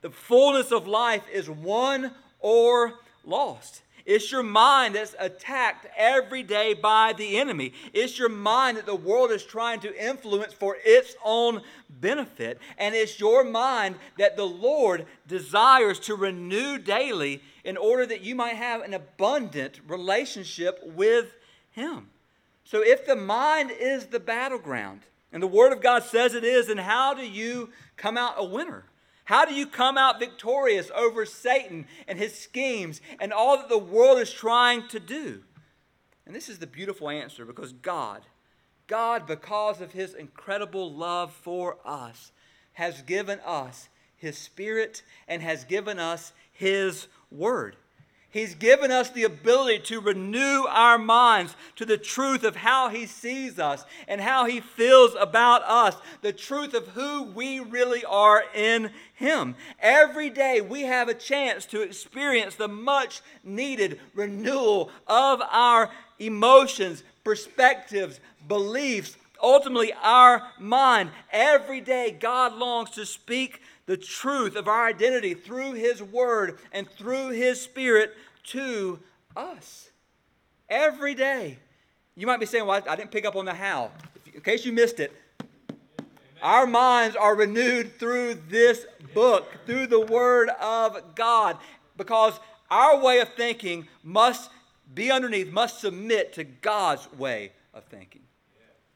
the 0.00 0.10
fullness 0.10 0.72
of 0.72 0.88
life 0.88 1.22
is 1.32 1.48
won 1.48 2.12
or 2.40 2.94
lost. 3.24 3.82
It's 4.08 4.32
your 4.32 4.42
mind 4.42 4.94
that's 4.94 5.14
attacked 5.18 5.86
every 5.94 6.42
day 6.42 6.72
by 6.72 7.12
the 7.12 7.36
enemy. 7.36 7.74
It's 7.92 8.18
your 8.18 8.30
mind 8.30 8.78
that 8.78 8.86
the 8.86 8.96
world 8.96 9.30
is 9.30 9.44
trying 9.44 9.80
to 9.80 9.94
influence 10.02 10.54
for 10.54 10.78
its 10.82 11.14
own 11.22 11.60
benefit. 11.90 12.58
And 12.78 12.94
it's 12.94 13.20
your 13.20 13.44
mind 13.44 13.96
that 14.16 14.34
the 14.34 14.46
Lord 14.46 15.04
desires 15.26 16.00
to 16.00 16.14
renew 16.14 16.78
daily 16.78 17.42
in 17.64 17.76
order 17.76 18.06
that 18.06 18.22
you 18.22 18.34
might 18.34 18.56
have 18.56 18.80
an 18.80 18.94
abundant 18.94 19.80
relationship 19.86 20.80
with 20.82 21.34
Him. 21.72 22.08
So 22.64 22.82
if 22.82 23.04
the 23.04 23.14
mind 23.14 23.70
is 23.70 24.06
the 24.06 24.20
battleground, 24.20 25.02
and 25.34 25.42
the 25.42 25.46
Word 25.46 25.70
of 25.74 25.82
God 25.82 26.02
says 26.02 26.32
it 26.32 26.44
is, 26.44 26.68
then 26.68 26.78
how 26.78 27.12
do 27.12 27.28
you 27.28 27.68
come 27.98 28.16
out 28.16 28.36
a 28.38 28.44
winner? 28.44 28.84
How 29.28 29.44
do 29.44 29.52
you 29.52 29.66
come 29.66 29.98
out 29.98 30.18
victorious 30.18 30.90
over 30.96 31.26
Satan 31.26 31.86
and 32.06 32.18
his 32.18 32.34
schemes 32.34 33.02
and 33.20 33.30
all 33.30 33.58
that 33.58 33.68
the 33.68 33.76
world 33.76 34.18
is 34.20 34.32
trying 34.32 34.88
to 34.88 34.98
do? 34.98 35.42
And 36.24 36.34
this 36.34 36.48
is 36.48 36.60
the 36.60 36.66
beautiful 36.66 37.10
answer 37.10 37.44
because 37.44 37.74
God, 37.74 38.22
God, 38.86 39.26
because 39.26 39.82
of 39.82 39.92
his 39.92 40.14
incredible 40.14 40.90
love 40.90 41.30
for 41.30 41.76
us, 41.84 42.32
has 42.72 43.02
given 43.02 43.38
us 43.40 43.90
his 44.16 44.38
Spirit 44.38 45.02
and 45.28 45.42
has 45.42 45.62
given 45.64 45.98
us 45.98 46.32
his 46.50 47.06
Word. 47.30 47.76
He's 48.30 48.54
given 48.54 48.90
us 48.90 49.08
the 49.08 49.24
ability 49.24 49.78
to 49.84 50.00
renew 50.00 50.64
our 50.68 50.98
minds 50.98 51.56
to 51.76 51.86
the 51.86 51.96
truth 51.96 52.44
of 52.44 52.56
how 52.56 52.90
He 52.90 53.06
sees 53.06 53.58
us 53.58 53.86
and 54.06 54.20
how 54.20 54.44
He 54.44 54.60
feels 54.60 55.14
about 55.18 55.62
us, 55.62 55.96
the 56.20 56.34
truth 56.34 56.74
of 56.74 56.88
who 56.88 57.22
we 57.22 57.58
really 57.58 58.04
are 58.04 58.44
in 58.54 58.90
Him. 59.14 59.54
Every 59.80 60.28
day 60.28 60.60
we 60.60 60.82
have 60.82 61.08
a 61.08 61.14
chance 61.14 61.64
to 61.66 61.80
experience 61.80 62.54
the 62.54 62.68
much 62.68 63.22
needed 63.42 63.98
renewal 64.14 64.90
of 65.06 65.40
our 65.50 65.90
emotions, 66.18 67.04
perspectives, 67.24 68.20
beliefs, 68.46 69.16
ultimately 69.42 69.94
our 70.02 70.42
mind. 70.58 71.10
Every 71.32 71.80
day 71.80 72.10
God 72.10 72.52
longs 72.52 72.90
to 72.90 73.06
speak 73.06 73.62
the 73.88 73.96
truth 73.96 74.54
of 74.54 74.68
our 74.68 74.86
identity 74.86 75.32
through 75.32 75.72
His 75.72 76.02
Word 76.02 76.58
and 76.72 76.88
through 76.88 77.30
His 77.30 77.58
Spirit 77.58 78.14
to 78.44 79.00
us. 79.34 79.88
Every 80.68 81.14
day. 81.14 81.58
You 82.14 82.26
might 82.26 82.38
be 82.38 82.44
saying, 82.44 82.66
Well, 82.66 82.82
I 82.86 82.96
didn't 82.96 83.10
pick 83.10 83.24
up 83.24 83.34
on 83.34 83.46
the 83.46 83.54
how. 83.54 83.90
In 84.32 84.42
case 84.42 84.66
you 84.66 84.72
missed 84.72 85.00
it, 85.00 85.10
our 86.42 86.66
minds 86.66 87.16
are 87.16 87.34
renewed 87.34 87.98
through 87.98 88.34
this 88.50 88.84
book, 89.14 89.50
through 89.64 89.86
the 89.86 90.00
Word 90.00 90.50
of 90.60 91.14
God, 91.14 91.56
because 91.96 92.38
our 92.70 93.02
way 93.02 93.20
of 93.20 93.30
thinking 93.34 93.88
must 94.04 94.50
be 94.94 95.10
underneath, 95.10 95.50
must 95.50 95.80
submit 95.80 96.34
to 96.34 96.44
God's 96.44 97.10
way 97.14 97.52
of 97.72 97.84
thinking 97.84 98.22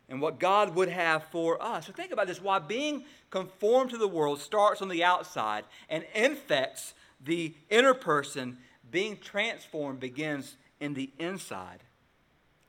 and 0.09 0.21
what 0.21 0.39
God 0.39 0.75
would 0.75 0.89
have 0.89 1.25
for 1.25 1.63
us. 1.63 1.87
So 1.87 1.93
think 1.93 2.13
about 2.13 2.27
this 2.27 2.41
why 2.41 2.59
being 2.59 3.05
conformed 3.31 3.91
to 3.91 3.99
the 3.99 4.09
world 4.09 4.41
starts 4.41 4.83
on 4.83 4.89
the 4.89 5.05
outside 5.05 5.65
and 5.89 6.05
infects 6.15 6.95
the 7.25 7.55
inner 7.71 7.95
person, 7.95 8.59
being 8.91 9.17
transformed 9.17 10.01
begins 10.01 10.57
in 10.81 10.95
the 10.95 11.11
inside. 11.19 11.83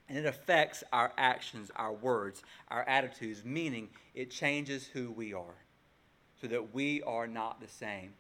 And 0.07 0.17
it 0.17 0.25
affects 0.25 0.83
our 0.93 1.11
actions, 1.17 1.71
our 1.75 1.93
words, 1.93 2.43
our 2.69 2.83
attitudes, 2.83 3.43
meaning 3.43 3.89
it 4.13 4.29
changes 4.29 4.85
who 4.85 5.11
we 5.11 5.33
are 5.33 5.55
so 6.39 6.47
that 6.47 6.73
we 6.73 7.01
are 7.03 7.25
not 7.25 7.61
the 7.61 7.67
same. 7.67 8.13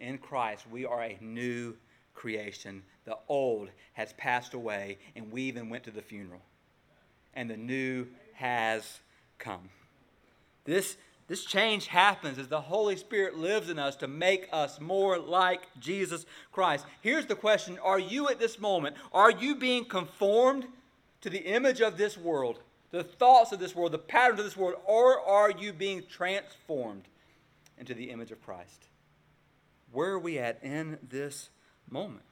In 0.00 0.18
Christ, 0.18 0.66
we 0.70 0.86
are 0.86 1.02
a 1.02 1.18
new 1.20 1.76
creation. 2.14 2.82
The 3.04 3.18
old 3.28 3.68
has 3.92 4.12
passed 4.14 4.54
away, 4.54 4.98
and 5.14 5.30
we 5.30 5.42
even 5.42 5.68
went 5.68 5.84
to 5.84 5.90
the 5.90 6.02
funeral. 6.02 6.40
And 7.34 7.48
the 7.48 7.56
new 7.56 8.06
has 8.38 9.00
come. 9.38 9.68
This, 10.64 10.96
this 11.26 11.44
change 11.44 11.88
happens 11.88 12.38
as 12.38 12.46
the 12.46 12.60
Holy 12.60 12.96
Spirit 12.96 13.36
lives 13.36 13.68
in 13.68 13.78
us 13.80 13.96
to 13.96 14.06
make 14.06 14.48
us 14.52 14.80
more 14.80 15.18
like 15.18 15.62
Jesus 15.80 16.24
Christ. 16.52 16.86
Here's 17.00 17.26
the 17.26 17.34
question 17.34 17.78
Are 17.82 17.98
you 17.98 18.28
at 18.28 18.38
this 18.38 18.60
moment, 18.60 18.96
are 19.12 19.30
you 19.30 19.56
being 19.56 19.84
conformed 19.84 20.66
to 21.20 21.30
the 21.30 21.40
image 21.40 21.80
of 21.80 21.96
this 21.96 22.16
world, 22.16 22.60
the 22.92 23.02
thoughts 23.02 23.50
of 23.50 23.58
this 23.58 23.74
world, 23.74 23.90
the 23.90 23.98
patterns 23.98 24.38
of 24.38 24.44
this 24.44 24.56
world, 24.56 24.76
or 24.86 25.20
are 25.20 25.50
you 25.50 25.72
being 25.72 26.04
transformed 26.08 27.04
into 27.76 27.92
the 27.92 28.10
image 28.10 28.30
of 28.30 28.44
Christ? 28.44 28.84
Where 29.90 30.10
are 30.10 30.18
we 30.18 30.38
at 30.38 30.62
in 30.62 30.98
this 31.08 31.48
moment? 31.90 32.22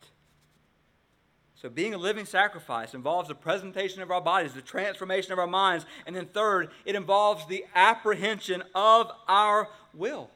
So, 1.56 1.70
being 1.70 1.94
a 1.94 1.98
living 1.98 2.26
sacrifice 2.26 2.92
involves 2.92 3.28
the 3.28 3.34
presentation 3.34 4.02
of 4.02 4.10
our 4.10 4.20
bodies, 4.20 4.52
the 4.52 4.60
transformation 4.60 5.32
of 5.32 5.38
our 5.38 5.46
minds, 5.46 5.86
and 6.06 6.14
then 6.14 6.26
third, 6.26 6.68
it 6.84 6.94
involves 6.94 7.46
the 7.46 7.64
apprehension 7.74 8.62
of 8.74 9.10
our 9.26 9.68
will. 9.94 10.28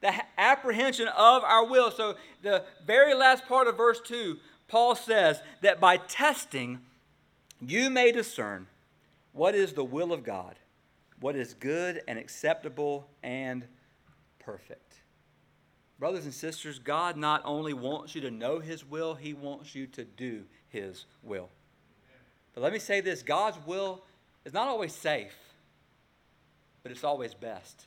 The 0.00 0.14
apprehension 0.38 1.08
of 1.08 1.42
our 1.42 1.66
will. 1.66 1.90
So, 1.90 2.14
the 2.42 2.62
very 2.86 3.12
last 3.12 3.46
part 3.46 3.66
of 3.66 3.76
verse 3.76 4.00
2, 4.04 4.36
Paul 4.68 4.94
says 4.94 5.42
that 5.62 5.80
by 5.80 5.96
testing, 5.96 6.78
you 7.60 7.90
may 7.90 8.12
discern 8.12 8.68
what 9.32 9.56
is 9.56 9.72
the 9.72 9.84
will 9.84 10.12
of 10.12 10.22
God, 10.22 10.54
what 11.18 11.34
is 11.34 11.54
good 11.54 12.02
and 12.06 12.20
acceptable 12.20 13.08
and 13.24 13.64
perfect. 14.38 14.94
Brothers 15.98 16.24
and 16.24 16.34
sisters, 16.34 16.78
God 16.78 17.16
not 17.16 17.42
only 17.44 17.72
wants 17.72 18.14
you 18.14 18.20
to 18.20 18.30
know 18.30 18.60
His 18.60 18.84
will, 18.84 19.16
He 19.16 19.34
wants 19.34 19.74
you 19.74 19.88
to 19.88 20.04
do 20.04 20.44
His 20.68 21.06
will. 21.22 21.48
But 22.54 22.62
let 22.62 22.72
me 22.72 22.78
say 22.78 23.00
this 23.00 23.22
God's 23.22 23.58
will 23.66 24.02
is 24.44 24.52
not 24.52 24.68
always 24.68 24.94
safe, 24.94 25.36
but 26.82 26.92
it's 26.92 27.04
always 27.04 27.34
best. 27.34 27.86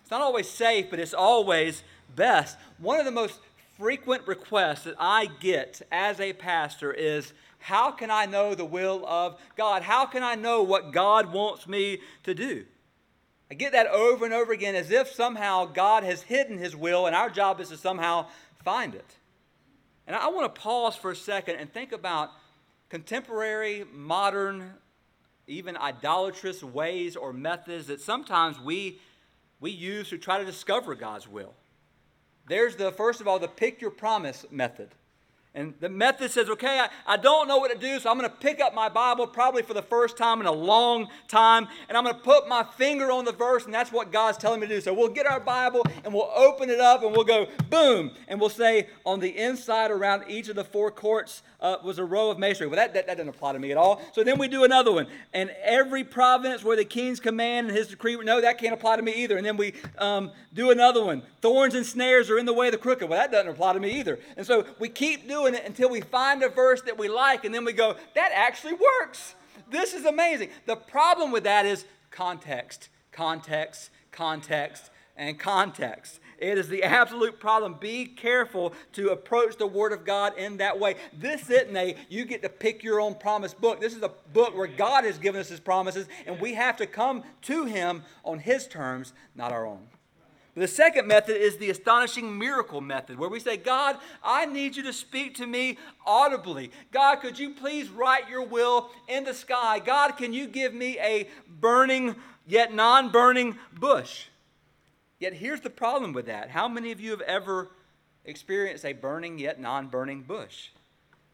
It's 0.00 0.10
not 0.10 0.20
always 0.20 0.48
safe, 0.48 0.90
but 0.90 0.98
it's 0.98 1.14
always 1.14 1.82
best. 2.14 2.58
One 2.78 2.98
of 2.98 3.06
the 3.06 3.10
most 3.10 3.40
frequent 3.78 4.26
requests 4.26 4.84
that 4.84 4.94
I 4.98 5.26
get 5.40 5.80
as 5.90 6.20
a 6.20 6.34
pastor 6.34 6.92
is 6.92 7.32
how 7.58 7.90
can 7.90 8.10
I 8.10 8.26
know 8.26 8.54
the 8.54 8.66
will 8.66 9.06
of 9.06 9.40
God? 9.56 9.82
How 9.82 10.04
can 10.04 10.22
I 10.22 10.34
know 10.34 10.62
what 10.62 10.92
God 10.92 11.32
wants 11.32 11.66
me 11.66 12.00
to 12.24 12.34
do? 12.34 12.66
I 13.50 13.54
get 13.54 13.72
that 13.72 13.86
over 13.86 14.26
and 14.26 14.34
over 14.34 14.52
again 14.52 14.74
as 14.74 14.90
if 14.90 15.08
somehow 15.10 15.64
God 15.64 16.04
has 16.04 16.22
hidden 16.22 16.58
his 16.58 16.76
will 16.76 17.06
and 17.06 17.16
our 17.16 17.30
job 17.30 17.60
is 17.60 17.70
to 17.70 17.78
somehow 17.78 18.26
find 18.62 18.94
it. 18.94 19.16
And 20.06 20.14
I 20.14 20.28
want 20.28 20.54
to 20.54 20.60
pause 20.60 20.96
for 20.96 21.10
a 21.10 21.16
second 21.16 21.56
and 21.56 21.72
think 21.72 21.92
about 21.92 22.30
contemporary, 22.88 23.84
modern, 23.92 24.74
even 25.46 25.76
idolatrous 25.76 26.62
ways 26.62 27.16
or 27.16 27.32
methods 27.32 27.86
that 27.86 28.00
sometimes 28.00 28.60
we, 28.60 29.00
we 29.60 29.70
use 29.70 30.10
to 30.10 30.18
try 30.18 30.38
to 30.38 30.44
discover 30.44 30.94
God's 30.94 31.28
will. 31.28 31.54
There's 32.46 32.76
the, 32.76 32.92
first 32.92 33.20
of 33.20 33.28
all, 33.28 33.38
the 33.38 33.48
pick 33.48 33.80
your 33.80 33.90
promise 33.90 34.44
method. 34.50 34.90
And 35.56 35.74
the 35.78 35.88
method 35.88 36.32
says, 36.32 36.50
okay, 36.50 36.80
I, 36.80 36.88
I 37.06 37.16
don't 37.16 37.46
know 37.46 37.58
what 37.58 37.70
to 37.70 37.78
do, 37.78 38.00
so 38.00 38.10
I'm 38.10 38.18
going 38.18 38.28
to 38.28 38.36
pick 38.36 38.60
up 38.60 38.74
my 38.74 38.88
Bible 38.88 39.24
probably 39.28 39.62
for 39.62 39.72
the 39.72 39.82
first 39.82 40.16
time 40.16 40.40
in 40.40 40.46
a 40.46 40.52
long 40.52 41.06
time, 41.28 41.68
and 41.88 41.96
I'm 41.96 42.02
going 42.02 42.16
to 42.16 42.20
put 42.20 42.48
my 42.48 42.64
finger 42.64 43.12
on 43.12 43.24
the 43.24 43.32
verse, 43.32 43.64
and 43.64 43.72
that's 43.72 43.92
what 43.92 44.10
God's 44.10 44.36
telling 44.36 44.58
me 44.58 44.66
to 44.66 44.74
do. 44.74 44.80
So 44.80 44.92
we'll 44.92 45.10
get 45.10 45.26
our 45.26 45.38
Bible 45.38 45.86
and 46.04 46.12
we'll 46.12 46.30
open 46.34 46.70
it 46.70 46.80
up 46.80 47.04
and 47.04 47.12
we'll 47.12 47.24
go 47.24 47.46
boom, 47.70 48.10
and 48.26 48.40
we'll 48.40 48.50
say 48.50 48.88
on 49.06 49.20
the 49.20 49.28
inside 49.38 49.92
around 49.92 50.24
each 50.28 50.48
of 50.48 50.56
the 50.56 50.64
four 50.64 50.90
courts 50.90 51.42
uh, 51.60 51.76
was 51.84 51.98
a 51.98 52.04
row 52.04 52.30
of 52.30 52.38
masonry. 52.38 52.66
Well, 52.66 52.76
that, 52.76 52.92
that, 52.94 53.06
that 53.06 53.16
doesn't 53.16 53.28
apply 53.28 53.52
to 53.52 53.58
me 53.60 53.70
at 53.70 53.76
all. 53.76 54.02
So 54.12 54.24
then 54.24 54.38
we 54.38 54.48
do 54.48 54.64
another 54.64 54.92
one. 54.92 55.06
And 55.32 55.50
every 55.62 56.02
province 56.02 56.64
where 56.64 56.76
the 56.76 56.84
king's 56.84 57.20
command 57.20 57.68
and 57.68 57.76
his 57.76 57.86
decree, 57.86 58.16
no, 58.16 58.40
that 58.40 58.58
can't 58.58 58.74
apply 58.74 58.96
to 58.96 59.02
me 59.02 59.12
either. 59.12 59.36
And 59.36 59.46
then 59.46 59.56
we 59.56 59.74
um, 59.98 60.32
do 60.52 60.72
another 60.72 61.04
one. 61.04 61.22
Thorns 61.40 61.74
and 61.74 61.86
snares 61.86 62.28
are 62.28 62.38
in 62.38 62.46
the 62.46 62.52
way 62.52 62.66
of 62.66 62.72
the 62.72 62.78
crooked. 62.78 63.08
Well, 63.08 63.20
that 63.20 63.30
doesn't 63.30 63.50
apply 63.50 63.74
to 63.74 63.80
me 63.80 63.98
either. 64.00 64.18
And 64.36 64.44
so 64.44 64.66
we 64.78 64.88
keep 64.88 65.28
doing 65.28 65.43
it 65.52 65.66
until 65.66 65.90
we 65.90 66.00
find 66.00 66.42
a 66.42 66.48
verse 66.48 66.80
that 66.82 66.96
we 66.96 67.08
like, 67.08 67.44
and 67.44 67.54
then 67.54 67.66
we 67.66 67.74
go, 67.74 67.96
that 68.14 68.32
actually 68.32 68.72
works. 68.72 69.34
This 69.70 69.92
is 69.92 70.06
amazing. 70.06 70.48
The 70.64 70.76
problem 70.76 71.32
with 71.32 71.44
that 71.44 71.66
is 71.66 71.84
context, 72.10 72.88
context, 73.12 73.90
context, 74.10 74.90
and 75.16 75.38
context. 75.38 76.20
It 76.38 76.58
is 76.58 76.68
the 76.68 76.82
absolute 76.82 77.38
problem. 77.38 77.76
Be 77.80 78.06
careful 78.06 78.72
to 78.92 79.10
approach 79.10 79.56
the 79.56 79.66
Word 79.66 79.92
of 79.92 80.04
God 80.04 80.36
in 80.36 80.56
that 80.58 80.78
way. 80.78 80.96
This 81.12 81.48
isn't 81.48 81.76
a 81.76 81.96
you 82.08 82.24
get 82.24 82.42
to 82.42 82.48
pick 82.48 82.82
your 82.82 83.00
own 83.00 83.14
promise 83.14 83.54
book. 83.54 83.80
This 83.80 83.94
is 83.94 84.02
a 84.02 84.10
book 84.32 84.56
where 84.56 84.66
God 84.66 85.04
has 85.04 85.18
given 85.18 85.40
us 85.40 85.48
His 85.48 85.60
promises, 85.60 86.06
and 86.26 86.40
we 86.40 86.54
have 86.54 86.76
to 86.78 86.86
come 86.86 87.22
to 87.42 87.64
Him 87.64 88.02
on 88.24 88.40
His 88.40 88.66
terms, 88.66 89.12
not 89.34 89.52
our 89.52 89.66
own. 89.66 89.86
The 90.56 90.68
second 90.68 91.08
method 91.08 91.36
is 91.36 91.56
the 91.56 91.70
astonishing 91.70 92.38
miracle 92.38 92.80
method, 92.80 93.18
where 93.18 93.28
we 93.28 93.40
say, 93.40 93.56
God, 93.56 93.96
I 94.22 94.46
need 94.46 94.76
you 94.76 94.84
to 94.84 94.92
speak 94.92 95.34
to 95.36 95.46
me 95.46 95.78
audibly. 96.06 96.70
God, 96.92 97.16
could 97.16 97.38
you 97.38 97.50
please 97.50 97.88
write 97.88 98.28
your 98.28 98.44
will 98.44 98.90
in 99.08 99.24
the 99.24 99.34
sky? 99.34 99.80
God, 99.80 100.12
can 100.12 100.32
you 100.32 100.46
give 100.46 100.72
me 100.72 100.96
a 101.00 101.28
burning 101.48 102.14
yet 102.46 102.72
non 102.72 103.10
burning 103.10 103.56
bush? 103.78 104.26
Yet 105.18 105.34
here's 105.34 105.60
the 105.60 105.70
problem 105.70 106.12
with 106.12 106.26
that. 106.26 106.50
How 106.50 106.68
many 106.68 106.92
of 106.92 107.00
you 107.00 107.10
have 107.10 107.22
ever 107.22 107.70
experienced 108.24 108.84
a 108.84 108.92
burning 108.92 109.40
yet 109.40 109.60
non 109.60 109.88
burning 109.88 110.22
bush? 110.22 110.68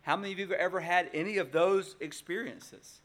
How 0.03 0.17
many 0.17 0.33
of 0.33 0.39
you 0.39 0.47
have 0.47 0.59
ever 0.59 0.81
had 0.81 1.11
any 1.13 1.37
of 1.37 1.53
those 1.53 1.95
experiences? 2.01 3.01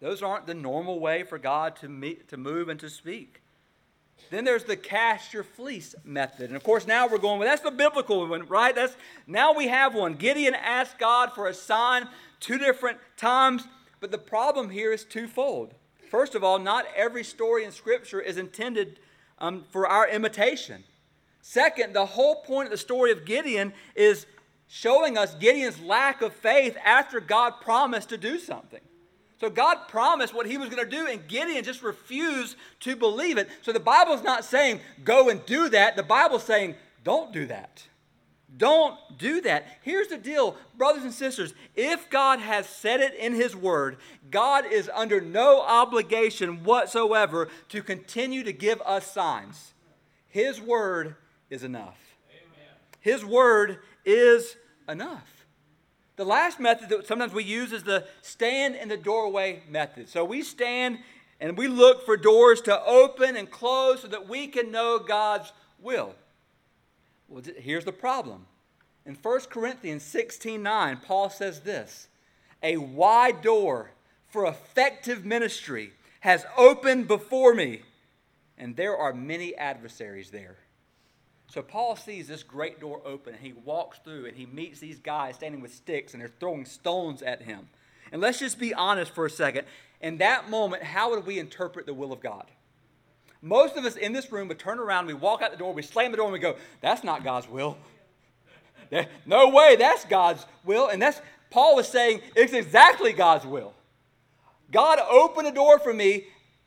Those 0.00 0.20
aren't 0.20 0.46
the 0.46 0.54
normal 0.54 0.98
way 0.98 1.22
for 1.22 1.38
God 1.38 1.76
to, 1.76 1.88
meet, 1.88 2.28
to 2.28 2.36
move 2.36 2.68
and 2.68 2.78
to 2.80 2.90
speak. 2.90 3.40
Then 4.30 4.44
there's 4.44 4.64
the 4.64 4.76
cast 4.76 5.32
your 5.32 5.44
fleece 5.44 5.94
method. 6.04 6.48
And 6.48 6.56
of 6.56 6.64
course, 6.64 6.86
now 6.86 7.06
we're 7.06 7.18
going, 7.18 7.38
well, 7.38 7.48
that's 7.48 7.62
the 7.62 7.70
biblical 7.70 8.26
one, 8.26 8.46
right? 8.46 8.74
That's 8.74 8.96
now 9.26 9.54
we 9.54 9.68
have 9.68 9.94
one. 9.94 10.14
Gideon 10.14 10.54
asked 10.54 10.98
God 10.98 11.32
for 11.32 11.46
a 11.46 11.54
sign 11.54 12.08
two 12.40 12.58
different 12.58 12.98
times, 13.16 13.64
but 14.00 14.10
the 14.10 14.18
problem 14.18 14.70
here 14.70 14.92
is 14.92 15.04
twofold. 15.04 15.74
First 16.10 16.34
of 16.34 16.42
all, 16.42 16.58
not 16.58 16.86
every 16.96 17.24
story 17.24 17.64
in 17.64 17.72
Scripture 17.72 18.20
is 18.20 18.36
intended 18.36 18.98
um, 19.38 19.64
for 19.70 19.86
our 19.86 20.08
imitation. 20.08 20.84
Second, 21.40 21.94
the 21.94 22.06
whole 22.06 22.42
point 22.42 22.66
of 22.66 22.70
the 22.72 22.76
story 22.76 23.12
of 23.12 23.24
Gideon 23.24 23.72
is 23.94 24.26
showing 24.66 25.16
us 25.16 25.34
Gideon's 25.36 25.80
lack 25.80 26.22
of 26.22 26.32
faith 26.32 26.76
after 26.84 27.20
God 27.20 27.60
promised 27.60 28.08
to 28.08 28.16
do 28.16 28.38
something. 28.38 28.80
So 29.40 29.50
God 29.50 29.88
promised 29.88 30.32
what 30.32 30.46
he 30.46 30.56
was 30.56 30.70
going 30.70 30.82
to 30.82 30.90
do, 30.90 31.06
and 31.06 31.28
Gideon 31.28 31.62
just 31.62 31.82
refused 31.82 32.56
to 32.80 32.96
believe 32.96 33.36
it. 33.36 33.48
So 33.62 33.72
the 33.72 33.80
Bible's 33.80 34.22
not 34.22 34.44
saying, 34.44 34.80
go 35.04 35.28
and 35.28 35.44
do 35.44 35.68
that. 35.68 35.96
The 35.96 36.02
Bible's 36.02 36.42
saying, 36.42 36.74
don't 37.04 37.32
do 37.32 37.46
that. 37.46 37.82
Don't 38.56 38.96
do 39.18 39.42
that. 39.42 39.66
Here's 39.82 40.08
the 40.08 40.16
deal, 40.16 40.56
brothers 40.76 41.02
and 41.02 41.12
sisters. 41.12 41.52
If 41.74 42.08
God 42.08 42.38
has 42.38 42.66
said 42.66 43.00
it 43.00 43.14
in 43.14 43.34
His 43.34 43.54
Word, 43.54 43.98
God 44.30 44.64
is 44.64 44.90
under 44.94 45.20
no 45.20 45.60
obligation 45.60 46.64
whatsoever 46.64 47.48
to 47.68 47.82
continue 47.82 48.42
to 48.44 48.52
give 48.52 48.80
us 48.82 49.10
signs. 49.10 49.74
His 50.28 50.60
Word 50.60 51.16
is 51.50 51.62
enough. 51.62 51.98
Amen. 52.30 52.70
His 53.00 53.24
Word 53.24 53.80
is 54.06 54.56
enough. 54.88 55.35
The 56.16 56.24
last 56.24 56.58
method 56.58 56.88
that 56.88 57.06
sometimes 57.06 57.32
we 57.32 57.44
use 57.44 57.72
is 57.72 57.82
the 57.82 58.06
stand 58.22 58.74
in 58.74 58.88
the 58.88 58.96
doorway 58.96 59.62
method. 59.68 60.08
So 60.08 60.24
we 60.24 60.42
stand 60.42 60.98
and 61.40 61.58
we 61.58 61.68
look 61.68 62.06
for 62.06 62.16
doors 62.16 62.62
to 62.62 62.82
open 62.84 63.36
and 63.36 63.50
close 63.50 64.00
so 64.00 64.08
that 64.08 64.28
we 64.28 64.46
can 64.46 64.70
know 64.70 64.98
God's 64.98 65.52
will. 65.78 66.14
Well, 67.28 67.42
here's 67.58 67.84
the 67.84 67.92
problem. 67.92 68.46
In 69.04 69.14
1 69.14 69.40
Corinthians 69.50 70.02
16 70.02 70.62
9, 70.62 71.00
Paul 71.04 71.28
says 71.28 71.60
this 71.60 72.08
A 72.62 72.78
wide 72.78 73.42
door 73.42 73.90
for 74.28 74.46
effective 74.46 75.24
ministry 75.24 75.92
has 76.20 76.46
opened 76.56 77.06
before 77.06 77.54
me, 77.54 77.82
and 78.58 78.74
there 78.74 78.96
are 78.96 79.12
many 79.12 79.54
adversaries 79.54 80.30
there. 80.30 80.56
So 81.48 81.62
Paul 81.62 81.96
sees 81.96 82.28
this 82.28 82.42
great 82.42 82.80
door 82.80 83.00
open 83.04 83.34
and 83.34 83.42
he 83.42 83.52
walks 83.52 83.98
through 84.04 84.26
and 84.26 84.36
he 84.36 84.46
meets 84.46 84.80
these 84.80 84.98
guys 84.98 85.36
standing 85.36 85.60
with 85.60 85.72
sticks 85.72 86.12
and 86.12 86.20
they're 86.20 86.30
throwing 86.40 86.64
stones 86.64 87.22
at 87.22 87.42
him. 87.42 87.68
And 88.12 88.20
let's 88.20 88.38
just 88.38 88.58
be 88.58 88.74
honest 88.74 89.12
for 89.12 89.26
a 89.26 89.30
second. 89.30 89.66
In 90.00 90.18
that 90.18 90.50
moment, 90.50 90.82
how 90.82 91.10
would 91.10 91.26
we 91.26 91.38
interpret 91.38 91.86
the 91.86 91.94
will 91.94 92.12
of 92.12 92.20
God? 92.20 92.46
Most 93.42 93.76
of 93.76 93.84
us 93.84 93.96
in 93.96 94.12
this 94.12 94.30
room 94.32 94.48
would 94.48 94.58
turn 94.58 94.78
around, 94.78 95.06
we 95.06 95.14
walk 95.14 95.42
out 95.42 95.52
the 95.52 95.56
door, 95.56 95.72
we 95.72 95.82
slam 95.82 96.10
the 96.10 96.16
door, 96.16 96.26
and 96.26 96.32
we 96.32 96.38
go, 96.38 96.56
That's 96.80 97.04
not 97.04 97.24
God's 97.24 97.48
will. 97.48 97.76
No 99.26 99.48
way, 99.48 99.74
that's 99.74 100.04
God's 100.04 100.46
will. 100.64 100.88
And 100.88 101.02
that's 101.02 101.20
Paul 101.50 101.76
was 101.76 101.88
saying, 101.88 102.20
it's 102.34 102.52
exactly 102.52 103.12
God's 103.12 103.46
will. 103.46 103.72
God 104.70 104.98
opened 104.98 105.48
a 105.48 105.52
door 105.52 105.78
for 105.78 105.94
me 105.94 106.24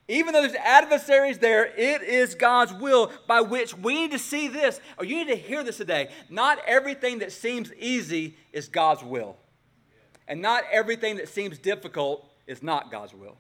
even 0.10 0.34
though 0.34 0.42
there's 0.42 0.56
adversaries 0.56 1.38
there, 1.38 1.66
it 1.66 2.02
is 2.02 2.34
God's 2.34 2.74
will 2.74 3.12
by 3.28 3.42
which 3.42 3.78
we 3.78 3.94
need 3.94 4.12
to 4.12 4.20
see 4.20 4.48
this, 4.48 4.82
or 4.98 5.06
you 5.06 5.18
need 5.18 5.32
to 5.32 5.36
hear 5.36 5.64
this 5.64 5.78
today. 5.78 6.10
Not 6.30 6.58
everything 6.66 7.20
that 7.20 7.32
seems 7.32 7.72
easy 7.74 8.36
is 8.52 8.68
God's 8.68 9.04
will. 9.04 9.38
And 10.28 10.42
not 10.42 10.64
everything 10.72 11.18
that 11.18 11.30
seems 11.30 11.60
difficult 11.60 12.28
is 12.48 12.64
not 12.64 12.92
God's 12.92 13.14
will. 13.14 13.38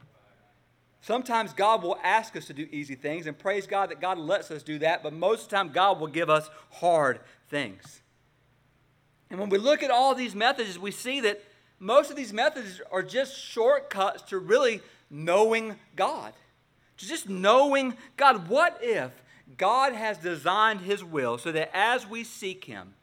Sometimes 1.01 1.53
God 1.53 1.81
will 1.81 1.97
ask 2.03 2.35
us 2.35 2.45
to 2.45 2.53
do 2.53 2.67
easy 2.71 2.93
things, 2.93 3.25
and 3.25 3.37
praise 3.37 3.65
God 3.65 3.89
that 3.89 3.99
God 3.99 4.19
lets 4.19 4.51
us 4.51 4.61
do 4.61 4.77
that, 4.79 5.01
but 5.01 5.11
most 5.11 5.45
of 5.45 5.49
the 5.49 5.55
time 5.55 5.69
God 5.69 5.99
will 5.99 6.07
give 6.07 6.29
us 6.29 6.51
hard 6.69 7.19
things. 7.49 8.03
And 9.31 9.39
when 9.39 9.49
we 9.49 9.57
look 9.57 9.81
at 9.81 9.89
all 9.89 10.13
these 10.13 10.35
methods, 10.35 10.77
we 10.77 10.91
see 10.91 11.19
that 11.21 11.41
most 11.79 12.11
of 12.11 12.15
these 12.15 12.33
methods 12.33 12.79
are 12.91 13.01
just 13.01 13.35
shortcuts 13.35 14.21
to 14.23 14.37
really 14.37 14.81
knowing 15.09 15.75
God 15.95 16.33
just 17.07 17.29
knowing 17.29 17.95
God. 18.17 18.49
What 18.49 18.79
if 18.81 19.11
God 19.57 19.93
has 19.93 20.17
designed 20.17 20.81
His 20.81 21.03
will 21.03 21.37
so 21.37 21.51
that 21.51 21.71
as 21.73 22.07
we 22.07 22.23
seek 22.23 22.65
Him 22.65 22.93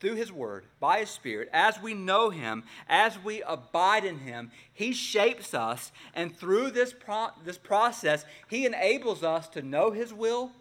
through 0.00 0.14
His 0.14 0.32
Word, 0.32 0.64
by 0.80 1.00
His 1.00 1.10
Spirit, 1.10 1.50
as 1.52 1.80
we 1.80 1.92
know 1.92 2.30
Him, 2.30 2.64
as 2.88 3.18
we 3.22 3.42
abide 3.42 4.04
in 4.04 4.20
Him, 4.20 4.50
He 4.72 4.92
shapes 4.92 5.52
us, 5.52 5.92
and 6.14 6.34
through 6.34 6.70
this, 6.70 6.92
pro- 6.92 7.30
this 7.44 7.58
process, 7.58 8.24
He 8.48 8.64
enables 8.64 9.22
us 9.22 9.48
to 9.50 9.62
know 9.62 9.90
His 9.90 10.12
will 10.12 10.52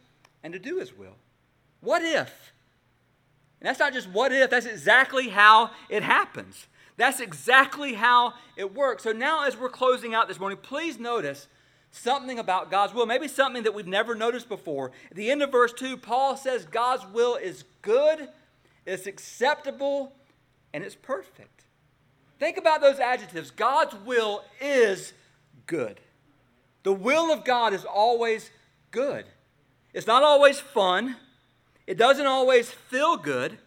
and 0.44 0.54
to 0.54 0.60
do 0.60 0.80
His 0.80 0.98
will? 0.98 1.16
What 1.82 2.04
if? 2.04 2.52
And 3.62 3.68
that's 3.68 3.80
not 3.80 3.94
just 3.94 4.10
what 4.10 4.32
if, 4.32 4.50
that's 4.50 4.66
exactly 4.66 5.30
how 5.30 5.72
it 5.90 6.04
happens. 6.04 6.68
That's 6.98 7.22
exactly 7.22 7.94
how 7.94 8.34
it 8.58 8.76
works. 8.76 9.04
So 9.04 9.14
now, 9.14 9.46
as 9.46 9.58
we're 9.58 9.70
closing 9.70 10.14
out 10.14 10.28
this 10.28 10.40
morning, 10.40 10.60
please 10.62 11.00
notice 11.00 11.48
something 11.92 12.40
about 12.40 12.72
God's 12.72 12.94
will, 12.94 13.06
maybe 13.06 13.28
something 13.28 13.64
that 13.64 13.74
we've 13.74 13.88
never 13.88 14.16
noticed 14.16 14.50
before. 14.50 14.92
At 15.10 15.18
the 15.18 15.32
end 15.32 15.42
of 15.42 15.52
verse 15.52 15.74
2, 15.74 15.98
Paul 15.98 16.38
says 16.38 16.66
God's 16.66 17.06
will 17.08 17.36
is 17.36 17.64
good, 17.82 18.30
it's 18.86 19.08
acceptable, 19.08 20.14
and 20.74 20.84
it's 20.84 20.96
perfect. 20.96 21.64
Think 22.40 22.58
about 22.58 22.82
those 22.82 23.00
adjectives. 23.00 23.52
God's 23.52 23.96
will 24.06 24.44
is 24.62 25.14
good. 25.66 26.00
The 26.84 26.94
will 26.94 27.32
of 27.32 27.44
God 27.44 27.74
is 27.74 27.84
always 27.84 28.50
good. 28.92 29.26
It's 29.94 30.08
not 30.08 30.24
always 30.24 30.60
fun. 30.60 31.18
It 31.86 31.98
doesn't 31.98 32.26
always 32.26 32.70
feel 32.70 33.18
good. 33.18 33.58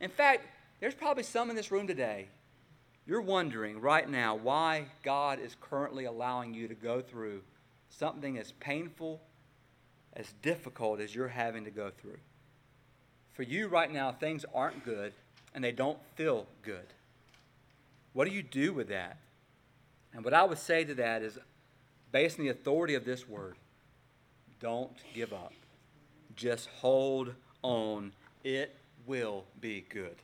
In 0.00 0.10
fact, 0.10 0.46
there's 0.80 0.94
probably 0.94 1.22
some 1.22 1.50
in 1.50 1.56
this 1.56 1.70
room 1.70 1.86
today. 1.86 2.28
You're 3.06 3.22
wondering 3.22 3.80
right 3.80 4.08
now 4.08 4.34
why 4.34 4.86
God 5.02 5.40
is 5.40 5.56
currently 5.60 6.04
allowing 6.04 6.52
you 6.52 6.68
to 6.68 6.74
go 6.74 7.00
through 7.00 7.42
something 7.90 8.38
as 8.38 8.52
painful, 8.52 9.20
as 10.14 10.32
difficult 10.42 11.00
as 11.00 11.14
you're 11.14 11.28
having 11.28 11.64
to 11.64 11.70
go 11.70 11.90
through. 11.90 12.18
For 13.34 13.42
you 13.42 13.68
right 13.68 13.92
now, 13.92 14.12
things 14.12 14.44
aren't 14.54 14.84
good 14.84 15.12
and 15.54 15.62
they 15.62 15.72
don't 15.72 15.98
feel 16.14 16.46
good. 16.62 16.86
What 18.12 18.26
do 18.26 18.34
you 18.34 18.42
do 18.42 18.72
with 18.72 18.88
that? 18.88 19.18
And 20.12 20.24
what 20.24 20.34
I 20.34 20.44
would 20.44 20.58
say 20.58 20.84
to 20.84 20.94
that 20.94 21.22
is, 21.22 21.38
based 22.10 22.38
on 22.38 22.44
the 22.44 22.50
authority 22.50 22.94
of 22.94 23.04
this 23.04 23.28
word, 23.28 23.56
don't 24.60 24.92
give 25.14 25.32
up. 25.32 25.52
Just 26.34 26.68
hold 26.78 27.34
on. 27.62 28.12
It 28.42 28.76
will 29.06 29.44
be 29.60 29.84
good. 29.88 30.16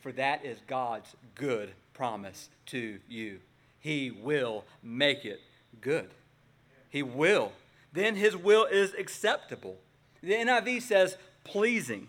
For 0.00 0.12
that 0.12 0.44
is 0.44 0.58
God's 0.66 1.14
good 1.34 1.72
promise 1.94 2.48
to 2.66 2.98
you. 3.08 3.38
He 3.80 4.10
will 4.10 4.64
make 4.82 5.24
it 5.24 5.40
good. 5.80 6.10
He 6.90 7.02
will. 7.02 7.52
Then 7.92 8.16
his 8.16 8.36
will 8.36 8.64
is 8.64 8.94
acceptable. 8.94 9.76
The 10.22 10.32
NIV 10.32 10.82
says 10.82 11.16
pleasing. 11.44 12.08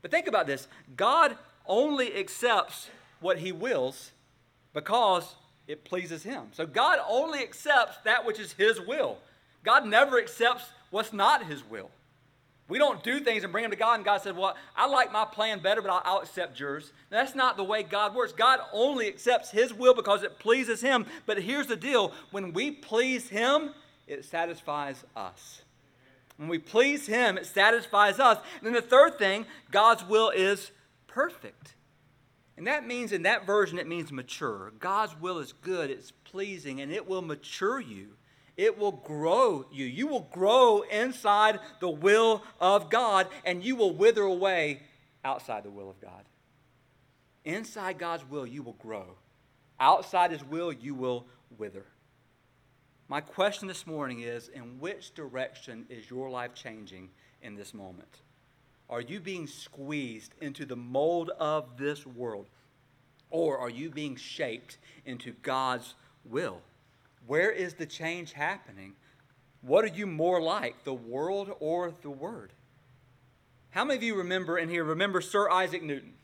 But 0.00 0.10
think 0.10 0.26
about 0.26 0.46
this 0.46 0.68
God 0.96 1.36
only 1.66 2.16
accepts 2.16 2.90
what 3.20 3.38
he 3.38 3.52
wills 3.52 4.10
because 4.72 5.34
it 5.66 5.84
pleases 5.84 6.22
him. 6.22 6.48
So 6.52 6.66
God 6.66 6.98
only 7.08 7.40
accepts 7.40 7.98
that 8.04 8.24
which 8.24 8.40
is 8.40 8.52
his 8.52 8.80
will. 8.80 9.18
God 9.64 9.86
never 9.86 10.18
accepts 10.18 10.64
what's 10.90 11.12
not 11.12 11.46
his 11.46 11.62
will. 11.68 11.90
We 12.68 12.78
don't 12.78 13.02
do 13.02 13.20
things 13.20 13.42
and 13.42 13.52
bring 13.52 13.62
them 13.62 13.70
to 13.70 13.76
God, 13.76 13.96
and 13.96 14.04
God 14.04 14.22
says, 14.22 14.34
Well, 14.34 14.56
I 14.74 14.86
like 14.86 15.12
my 15.12 15.24
plan 15.24 15.60
better, 15.60 15.82
but 15.82 15.90
I'll, 15.90 16.02
I'll 16.04 16.20
accept 16.20 16.58
yours. 16.58 16.92
That's 17.10 17.34
not 17.34 17.56
the 17.56 17.64
way 17.64 17.82
God 17.82 18.14
works. 18.14 18.32
God 18.32 18.60
only 18.72 19.08
accepts 19.08 19.50
His 19.50 19.74
will 19.74 19.94
because 19.94 20.22
it 20.22 20.38
pleases 20.38 20.80
Him. 20.80 21.06
But 21.26 21.42
here's 21.42 21.66
the 21.66 21.76
deal 21.76 22.12
when 22.30 22.52
we 22.52 22.70
please 22.70 23.28
Him, 23.28 23.74
it 24.12 24.24
satisfies 24.24 25.04
us. 25.16 25.62
When 26.36 26.48
we 26.48 26.58
please 26.58 27.06
Him, 27.06 27.38
it 27.38 27.46
satisfies 27.46 28.18
us. 28.18 28.38
And 28.58 28.66
then 28.66 28.72
the 28.72 28.82
third 28.82 29.18
thing, 29.18 29.46
God's 29.70 30.04
will 30.06 30.30
is 30.30 30.70
perfect. 31.06 31.74
And 32.56 32.66
that 32.66 32.86
means, 32.86 33.12
in 33.12 33.22
that 33.22 33.46
version, 33.46 33.78
it 33.78 33.88
means 33.88 34.12
mature. 34.12 34.72
God's 34.78 35.18
will 35.20 35.38
is 35.38 35.52
good, 35.52 35.90
it's 35.90 36.12
pleasing, 36.24 36.80
and 36.80 36.92
it 36.92 37.08
will 37.08 37.22
mature 37.22 37.80
you. 37.80 38.10
It 38.56 38.78
will 38.78 38.92
grow 38.92 39.64
you. 39.72 39.86
You 39.86 40.06
will 40.06 40.28
grow 40.30 40.82
inside 40.82 41.60
the 41.80 41.88
will 41.88 42.42
of 42.60 42.90
God, 42.90 43.28
and 43.44 43.64
you 43.64 43.76
will 43.76 43.94
wither 43.94 44.22
away 44.22 44.82
outside 45.24 45.64
the 45.64 45.70
will 45.70 45.88
of 45.88 46.00
God. 46.00 46.24
Inside 47.44 47.98
God's 47.98 48.28
will, 48.28 48.46
you 48.46 48.62
will 48.62 48.74
grow. 48.74 49.16
Outside 49.80 50.30
His 50.30 50.44
will, 50.44 50.72
you 50.72 50.94
will 50.94 51.26
wither. 51.56 51.86
My 53.12 53.20
question 53.20 53.68
this 53.68 53.86
morning 53.86 54.20
is 54.20 54.48
in 54.48 54.80
which 54.80 55.12
direction 55.12 55.84
is 55.90 56.08
your 56.08 56.30
life 56.30 56.54
changing 56.54 57.10
in 57.42 57.54
this 57.54 57.74
moment? 57.74 58.08
Are 58.88 59.02
you 59.02 59.20
being 59.20 59.46
squeezed 59.46 60.32
into 60.40 60.64
the 60.64 60.76
mold 60.76 61.28
of 61.38 61.76
this 61.76 62.06
world? 62.06 62.46
Or 63.28 63.58
are 63.58 63.68
you 63.68 63.90
being 63.90 64.16
shaped 64.16 64.78
into 65.04 65.32
God's 65.42 65.94
will? 66.24 66.62
Where 67.26 67.50
is 67.50 67.74
the 67.74 67.84
change 67.84 68.32
happening? 68.32 68.94
What 69.60 69.84
are 69.84 69.94
you 69.94 70.06
more 70.06 70.40
like, 70.40 70.82
the 70.84 70.94
world 70.94 71.54
or 71.60 71.92
the 72.00 72.08
Word? 72.08 72.54
How 73.72 73.84
many 73.84 73.98
of 73.98 74.02
you 74.02 74.14
remember 74.14 74.56
in 74.56 74.70
here, 74.70 74.84
remember 74.84 75.20
Sir 75.20 75.50
Isaac 75.50 75.82
Newton? 75.82 76.14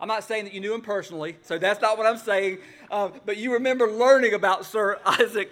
I'm 0.00 0.08
not 0.08 0.22
saying 0.22 0.44
that 0.44 0.54
you 0.54 0.60
knew 0.60 0.74
him 0.74 0.80
personally, 0.80 1.36
so 1.42 1.58
that's 1.58 1.80
not 1.80 1.98
what 1.98 2.06
I'm 2.06 2.18
saying. 2.18 2.58
Um, 2.90 3.14
but 3.26 3.36
you 3.36 3.52
remember 3.54 3.90
learning 3.90 4.34
about 4.34 4.64
Sir 4.64 4.98
Isaac. 5.06 5.50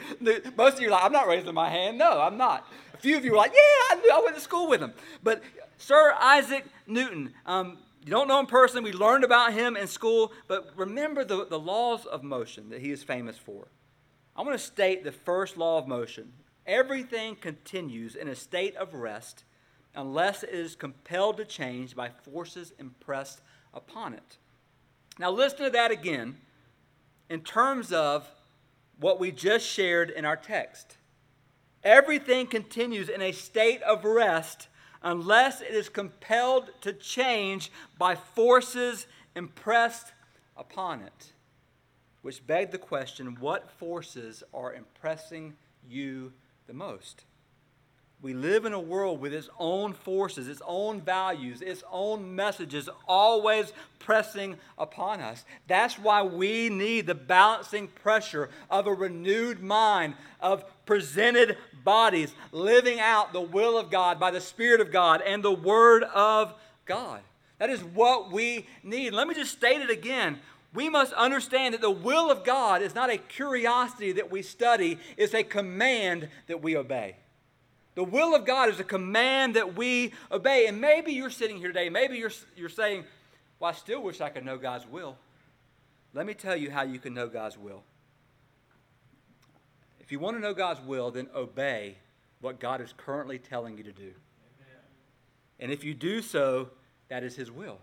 Most 0.56 0.74
of 0.74 0.80
you 0.80 0.88
are 0.88 0.92
like, 0.92 1.04
I'm 1.04 1.12
not 1.12 1.26
raising 1.26 1.52
my 1.52 1.68
hand. 1.68 1.98
No, 1.98 2.20
I'm 2.20 2.36
not. 2.36 2.66
A 2.94 2.98
few 2.98 3.16
of 3.16 3.24
you 3.24 3.32
are 3.34 3.36
like, 3.36 3.52
yeah, 3.52 3.96
I, 3.96 4.00
knew, 4.00 4.10
I 4.12 4.20
went 4.22 4.36
to 4.36 4.40
school 4.40 4.68
with 4.68 4.80
him. 4.80 4.92
But 5.22 5.42
Sir 5.78 6.14
Isaac 6.20 6.64
Newton, 6.86 7.34
um, 7.44 7.78
you 8.04 8.10
don't 8.10 8.28
know 8.28 8.38
him 8.38 8.46
personally. 8.46 8.92
We 8.92 8.96
learned 8.96 9.24
about 9.24 9.52
him 9.52 9.76
in 9.76 9.88
school. 9.88 10.32
But 10.46 10.70
remember 10.76 11.24
the, 11.24 11.44
the 11.46 11.58
laws 11.58 12.06
of 12.06 12.22
motion 12.22 12.70
that 12.70 12.80
he 12.80 12.92
is 12.92 13.02
famous 13.02 13.36
for. 13.36 13.66
I 14.36 14.42
want 14.42 14.52
to 14.52 14.64
state 14.64 15.02
the 15.02 15.12
first 15.12 15.56
law 15.56 15.78
of 15.78 15.88
motion. 15.88 16.32
Everything 16.66 17.34
continues 17.34 18.14
in 18.14 18.28
a 18.28 18.34
state 18.34 18.76
of 18.76 18.94
rest 18.94 19.44
unless 19.94 20.42
it 20.42 20.50
is 20.50 20.76
compelled 20.76 21.38
to 21.38 21.44
change 21.44 21.96
by 21.96 22.10
forces 22.10 22.72
impressed 22.78 23.40
upon 23.76 24.14
it. 24.14 24.38
Now, 25.18 25.30
listen 25.30 25.58
to 25.64 25.70
that 25.70 25.90
again 25.90 26.38
in 27.28 27.42
terms 27.42 27.92
of 27.92 28.28
what 28.98 29.20
we 29.20 29.30
just 29.30 29.66
shared 29.66 30.10
in 30.10 30.24
our 30.24 30.36
text. 30.36 30.96
Everything 31.84 32.46
continues 32.46 33.08
in 33.08 33.20
a 33.22 33.32
state 33.32 33.82
of 33.82 34.04
rest 34.04 34.68
unless 35.02 35.60
it 35.60 35.70
is 35.70 35.88
compelled 35.88 36.70
to 36.80 36.92
change 36.92 37.70
by 37.98 38.14
forces 38.14 39.06
impressed 39.36 40.12
upon 40.56 41.02
it. 41.02 41.32
Which 42.22 42.44
begs 42.44 42.72
the 42.72 42.78
question 42.78 43.36
what 43.38 43.70
forces 43.70 44.42
are 44.52 44.74
impressing 44.74 45.54
you 45.86 46.32
the 46.66 46.72
most? 46.72 47.25
We 48.22 48.32
live 48.32 48.64
in 48.64 48.72
a 48.72 48.80
world 48.80 49.20
with 49.20 49.34
its 49.34 49.50
own 49.58 49.92
forces, 49.92 50.48
its 50.48 50.62
own 50.66 51.02
values, 51.02 51.60
its 51.60 51.84
own 51.92 52.34
messages 52.34 52.88
always 53.06 53.72
pressing 53.98 54.56
upon 54.78 55.20
us. 55.20 55.44
That's 55.68 55.98
why 55.98 56.22
we 56.22 56.70
need 56.70 57.06
the 57.06 57.14
balancing 57.14 57.88
pressure 57.88 58.48
of 58.70 58.86
a 58.86 58.94
renewed 58.94 59.62
mind, 59.62 60.14
of 60.40 60.64
presented 60.86 61.58
bodies, 61.84 62.34
living 62.52 63.00
out 63.00 63.32
the 63.32 63.40
will 63.40 63.78
of 63.78 63.90
God 63.90 64.18
by 64.18 64.30
the 64.30 64.40
Spirit 64.40 64.80
of 64.80 64.90
God 64.90 65.20
and 65.20 65.42
the 65.42 65.52
Word 65.52 66.02
of 66.02 66.54
God. 66.86 67.20
That 67.58 67.70
is 67.70 67.84
what 67.84 68.32
we 68.32 68.66
need. 68.82 69.12
Let 69.12 69.28
me 69.28 69.34
just 69.34 69.52
state 69.52 69.82
it 69.82 69.90
again. 69.90 70.40
We 70.72 70.88
must 70.88 71.12
understand 71.12 71.74
that 71.74 71.80
the 71.80 71.90
will 71.90 72.30
of 72.30 72.44
God 72.44 72.82
is 72.82 72.94
not 72.94 73.10
a 73.10 73.18
curiosity 73.18 74.12
that 74.12 74.30
we 74.30 74.42
study, 74.42 74.98
it's 75.16 75.34
a 75.34 75.42
command 75.42 76.28
that 76.48 76.62
we 76.62 76.76
obey. 76.76 77.16
The 77.96 78.04
will 78.04 78.34
of 78.36 78.44
God 78.44 78.68
is 78.68 78.78
a 78.78 78.84
command 78.84 79.56
that 79.56 79.74
we 79.74 80.12
obey. 80.30 80.66
And 80.66 80.80
maybe 80.80 81.12
you're 81.12 81.30
sitting 81.30 81.56
here 81.56 81.68
today, 81.68 81.88
maybe 81.88 82.18
you're, 82.18 82.30
you're 82.54 82.68
saying, 82.68 83.04
Well, 83.58 83.70
I 83.70 83.74
still 83.74 84.02
wish 84.02 84.20
I 84.20 84.28
could 84.28 84.44
know 84.44 84.58
God's 84.58 84.86
will. 84.86 85.16
Let 86.14 86.26
me 86.26 86.34
tell 86.34 86.54
you 86.54 86.70
how 86.70 86.82
you 86.82 86.98
can 86.98 87.14
know 87.14 87.26
God's 87.26 87.58
will. 87.58 87.82
If 89.98 90.12
you 90.12 90.20
want 90.20 90.36
to 90.36 90.40
know 90.40 90.54
God's 90.54 90.80
will, 90.82 91.10
then 91.10 91.28
obey 91.34 91.96
what 92.40 92.60
God 92.60 92.80
is 92.80 92.94
currently 92.96 93.38
telling 93.38 93.76
you 93.76 93.82
to 93.84 93.92
do. 93.92 94.02
Amen. 94.02 94.82
And 95.58 95.72
if 95.72 95.82
you 95.82 95.94
do 95.94 96.20
so, 96.20 96.68
that 97.08 97.24
is 97.24 97.34
His 97.34 97.50
will. 97.50 97.78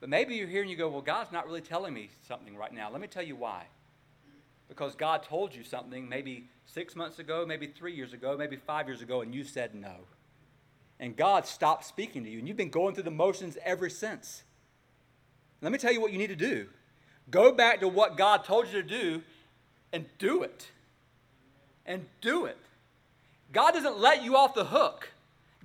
But 0.00 0.08
maybe 0.08 0.36
you're 0.36 0.48
here 0.48 0.62
and 0.62 0.70
you 0.70 0.76
go, 0.76 0.88
Well, 0.88 1.02
God's 1.02 1.32
not 1.32 1.46
really 1.46 1.60
telling 1.60 1.92
me 1.92 2.10
something 2.28 2.56
right 2.56 2.72
now. 2.72 2.92
Let 2.92 3.00
me 3.00 3.08
tell 3.08 3.24
you 3.24 3.34
why. 3.34 3.64
Because 4.68 4.94
God 4.94 5.22
told 5.22 5.54
you 5.54 5.62
something 5.62 6.08
maybe 6.08 6.48
six 6.66 6.96
months 6.96 7.18
ago, 7.18 7.44
maybe 7.46 7.66
three 7.66 7.94
years 7.94 8.12
ago, 8.12 8.36
maybe 8.36 8.56
five 8.56 8.88
years 8.88 9.02
ago, 9.02 9.20
and 9.20 9.34
you 9.34 9.44
said 9.44 9.74
no. 9.74 9.94
And 10.98 11.16
God 11.16 11.46
stopped 11.46 11.84
speaking 11.84 12.24
to 12.24 12.30
you, 12.30 12.38
and 12.38 12.48
you've 12.48 12.56
been 12.56 12.70
going 12.70 12.94
through 12.94 13.04
the 13.04 13.10
motions 13.10 13.56
ever 13.64 13.88
since. 13.88 14.42
Let 15.60 15.72
me 15.72 15.78
tell 15.78 15.92
you 15.92 16.00
what 16.00 16.12
you 16.12 16.18
need 16.18 16.28
to 16.28 16.36
do 16.36 16.66
go 17.30 17.52
back 17.52 17.80
to 17.80 17.88
what 17.88 18.16
God 18.16 18.44
told 18.44 18.66
you 18.68 18.82
to 18.82 18.88
do 18.88 19.22
and 19.92 20.06
do 20.18 20.42
it. 20.42 20.68
And 21.84 22.06
do 22.20 22.46
it. 22.46 22.58
God 23.52 23.72
doesn't 23.72 23.98
let 23.98 24.22
you 24.24 24.36
off 24.36 24.54
the 24.54 24.64
hook. 24.64 25.10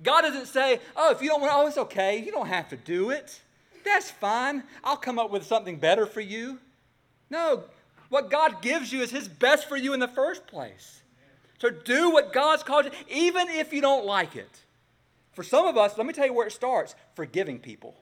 God 0.02 0.22
doesn't 0.22 0.46
say, 0.46 0.80
oh, 0.96 1.12
if 1.12 1.20
you 1.20 1.28
don't 1.28 1.40
want, 1.40 1.52
oh, 1.54 1.66
it's 1.66 1.78
okay. 1.78 2.18
You 2.18 2.32
don't 2.32 2.46
have 2.46 2.68
to 2.70 2.76
do 2.76 3.10
it. 3.10 3.40
That's 3.84 4.10
fine. 4.10 4.62
I'll 4.84 4.96
come 4.96 5.18
up 5.18 5.30
with 5.30 5.44
something 5.44 5.76
better 5.76 6.06
for 6.06 6.20
you. 6.20 6.58
No, 7.30 7.64
what 8.12 8.28
God 8.28 8.60
gives 8.60 8.92
you 8.92 9.00
is 9.00 9.10
His 9.10 9.26
best 9.26 9.66
for 9.66 9.76
you 9.76 9.94
in 9.94 10.00
the 10.00 10.06
first 10.06 10.46
place. 10.46 11.00
So 11.58 11.70
do 11.70 12.10
what 12.10 12.34
God's 12.34 12.62
called 12.62 12.84
you, 12.84 12.90
even 13.08 13.48
if 13.48 13.72
you 13.72 13.80
don't 13.80 14.04
like 14.04 14.36
it. 14.36 14.50
For 15.32 15.42
some 15.42 15.64
of 15.66 15.78
us, 15.78 15.96
let 15.96 16.06
me 16.06 16.12
tell 16.12 16.26
you 16.26 16.34
where 16.34 16.46
it 16.46 16.52
starts 16.52 16.94
forgiving 17.14 17.58
people. 17.58 17.96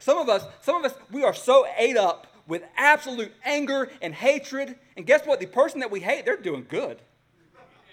Some 0.00 0.18
of 0.18 0.28
us, 0.28 0.44
some 0.60 0.84
of 0.84 0.90
us, 0.90 0.98
we 1.12 1.22
are 1.22 1.34
so 1.34 1.64
ate 1.78 1.96
up 1.96 2.34
with 2.48 2.64
absolute 2.76 3.32
anger 3.44 3.92
and 4.00 4.12
hatred. 4.12 4.74
And 4.96 5.06
guess 5.06 5.24
what? 5.24 5.38
The 5.38 5.46
person 5.46 5.78
that 5.80 5.92
we 5.92 6.00
hate, 6.00 6.24
they're 6.24 6.36
doing 6.36 6.66
good. 6.68 6.98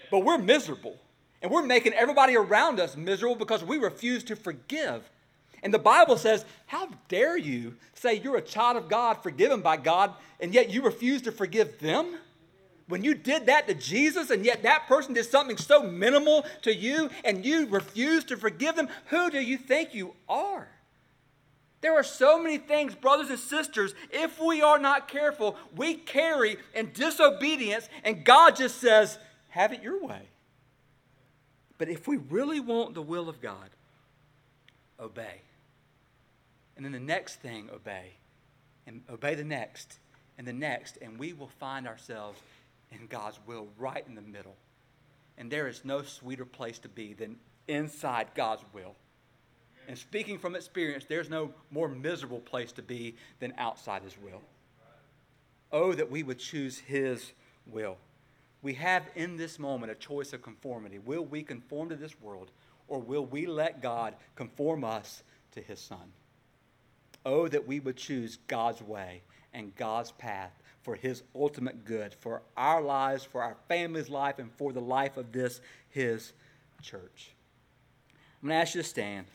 But 0.09 0.25
we're 0.25 0.39
miserable. 0.39 0.97
And 1.43 1.51
we're 1.51 1.61
making 1.61 1.93
everybody 1.93 2.35
around 2.35 2.79
us 2.79 2.97
miserable 2.97 3.35
because 3.35 3.63
we 3.63 3.77
refuse 3.77 4.23
to 4.23 4.35
forgive. 4.35 5.07
And 5.63 5.73
the 5.73 5.79
Bible 5.79 6.17
says, 6.17 6.45
How 6.67 6.89
dare 7.07 7.37
you 7.37 7.75
say 7.93 8.15
you're 8.15 8.37
a 8.37 8.41
child 8.41 8.77
of 8.77 8.89
God, 8.89 9.21
forgiven 9.23 9.61
by 9.61 9.77
God, 9.77 10.13
and 10.39 10.53
yet 10.53 10.69
you 10.69 10.81
refuse 10.81 11.21
to 11.23 11.31
forgive 11.31 11.79
them? 11.79 12.15
When 12.87 13.03
you 13.03 13.13
did 13.13 13.45
that 13.45 13.67
to 13.67 13.75
Jesus, 13.75 14.31
and 14.31 14.43
yet 14.43 14.63
that 14.63 14.87
person 14.87 15.13
did 15.13 15.25
something 15.25 15.57
so 15.57 15.83
minimal 15.83 16.43
to 16.63 16.73
you, 16.73 17.09
and 17.23 17.45
you 17.45 17.67
refuse 17.67 18.23
to 18.25 18.37
forgive 18.37 18.75
them, 18.75 18.89
who 19.05 19.29
do 19.29 19.39
you 19.39 19.57
think 19.57 19.93
you 19.93 20.15
are? 20.27 20.67
There 21.81 21.93
are 21.93 22.03
so 22.03 22.41
many 22.41 22.57
things, 22.57 22.95
brothers 22.95 23.29
and 23.29 23.39
sisters, 23.39 23.93
if 24.11 24.41
we 24.41 24.61
are 24.61 24.79
not 24.79 25.07
careful, 25.07 25.55
we 25.75 25.93
carry 25.93 26.57
in 26.73 26.91
disobedience, 26.93 27.87
and 28.03 28.25
God 28.25 28.55
just 28.55 28.81
says, 28.81 29.17
Have 29.49 29.71
it 29.71 29.83
your 29.83 30.03
way. 30.03 30.23
But 31.77 31.89
if 31.89 32.07
we 32.07 32.17
really 32.17 32.59
want 32.59 32.95
the 32.95 33.01
will 33.01 33.29
of 33.29 33.39
God, 33.39 33.69
obey. 34.99 35.41
And 36.79 36.85
then 36.85 36.93
the 36.93 36.99
next 37.01 37.41
thing, 37.41 37.69
obey. 37.73 38.13
And 38.87 39.01
obey 39.09 39.35
the 39.35 39.43
next 39.43 39.99
and 40.37 40.47
the 40.47 40.53
next. 40.53 40.97
And 41.01 41.19
we 41.19 41.33
will 41.33 41.51
find 41.59 41.85
ourselves 41.85 42.39
in 42.89 43.07
God's 43.07 43.37
will 43.45 43.67
right 43.77 44.05
in 44.07 44.15
the 44.15 44.21
middle. 44.21 44.55
And 45.37 45.51
there 45.51 45.67
is 45.67 45.83
no 45.83 46.03
sweeter 46.03 46.45
place 46.45 46.79
to 46.79 46.87
be 46.87 47.11
than 47.11 47.35
inside 47.67 48.27
God's 48.33 48.63
will. 48.71 48.95
And 49.89 49.97
speaking 49.97 50.39
from 50.39 50.55
experience, 50.55 51.03
there's 51.03 51.29
no 51.29 51.53
more 51.69 51.89
miserable 51.89 52.39
place 52.39 52.71
to 52.71 52.81
be 52.81 53.17
than 53.41 53.53
outside 53.57 54.03
His 54.03 54.15
will. 54.17 54.41
Oh, 55.73 55.91
that 55.91 56.09
we 56.09 56.23
would 56.23 56.39
choose 56.39 56.79
His 56.79 57.33
will. 57.67 57.97
We 58.61 58.75
have 58.75 59.03
in 59.15 59.35
this 59.35 59.59
moment 59.59 59.91
a 59.91 59.95
choice 59.95 60.31
of 60.31 60.41
conformity. 60.41 60.99
Will 60.99 61.25
we 61.25 61.43
conform 61.43 61.89
to 61.89 61.97
this 61.97 62.21
world, 62.21 62.51
or 62.87 62.99
will 62.99 63.25
we 63.25 63.47
let 63.47 63.81
God 63.81 64.15
conform 64.37 64.85
us 64.85 65.23
to 65.51 65.61
His 65.61 65.81
Son? 65.81 66.13
Oh, 67.31 67.47
that 67.47 67.67
we 67.67 67.79
would 67.79 67.95
choose 67.95 68.39
God's 68.47 68.81
way 68.81 69.21
and 69.53 69.75
God's 69.75 70.11
path 70.13 70.51
for 70.81 70.95
His 70.95 71.21
ultimate 71.35 71.85
good, 71.85 72.11
for 72.11 72.41
our 72.57 72.81
lives, 72.81 73.23
for 73.23 73.43
our 73.43 73.55
family's 73.67 74.09
life, 74.09 74.39
and 74.39 74.51
for 74.53 74.73
the 74.73 74.81
life 74.81 75.15
of 75.15 75.31
this, 75.31 75.61
His 75.89 76.33
church. 76.81 77.29
I'm 78.41 78.49
going 78.49 78.57
to 78.57 78.61
ask 78.63 78.73
you 78.73 78.81
to 78.81 78.87
stand. 78.87 79.27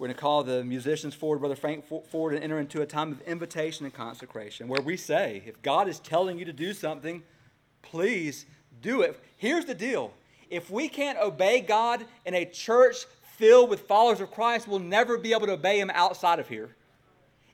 We're 0.00 0.08
going 0.08 0.16
to 0.16 0.20
call 0.20 0.42
the 0.42 0.64
musicians 0.64 1.14
forward, 1.14 1.38
Brother 1.38 1.54
Frank 1.54 1.86
forward, 1.86 2.34
and 2.34 2.42
enter 2.42 2.58
into 2.58 2.82
a 2.82 2.86
time 2.86 3.12
of 3.12 3.20
invitation 3.20 3.84
and 3.84 3.94
consecration 3.94 4.66
where 4.66 4.82
we 4.82 4.96
say, 4.96 5.44
if 5.46 5.62
God 5.62 5.86
is 5.86 6.00
telling 6.00 6.40
you 6.40 6.44
to 6.44 6.52
do 6.52 6.74
something, 6.74 7.22
please 7.82 8.46
do 8.82 9.02
it. 9.02 9.16
Here's 9.36 9.64
the 9.64 9.76
deal 9.76 10.12
if 10.50 10.72
we 10.72 10.88
can't 10.88 11.18
obey 11.20 11.60
God 11.60 12.04
in 12.26 12.34
a 12.34 12.44
church 12.46 13.06
filled 13.36 13.70
with 13.70 13.82
followers 13.82 14.20
of 14.20 14.32
Christ 14.32 14.66
we'll 14.66 14.80
never 14.80 15.16
be 15.18 15.32
able 15.32 15.46
to 15.46 15.52
obey 15.52 15.78
Him 15.78 15.90
outside 15.94 16.40
of 16.40 16.48
here. 16.48 16.74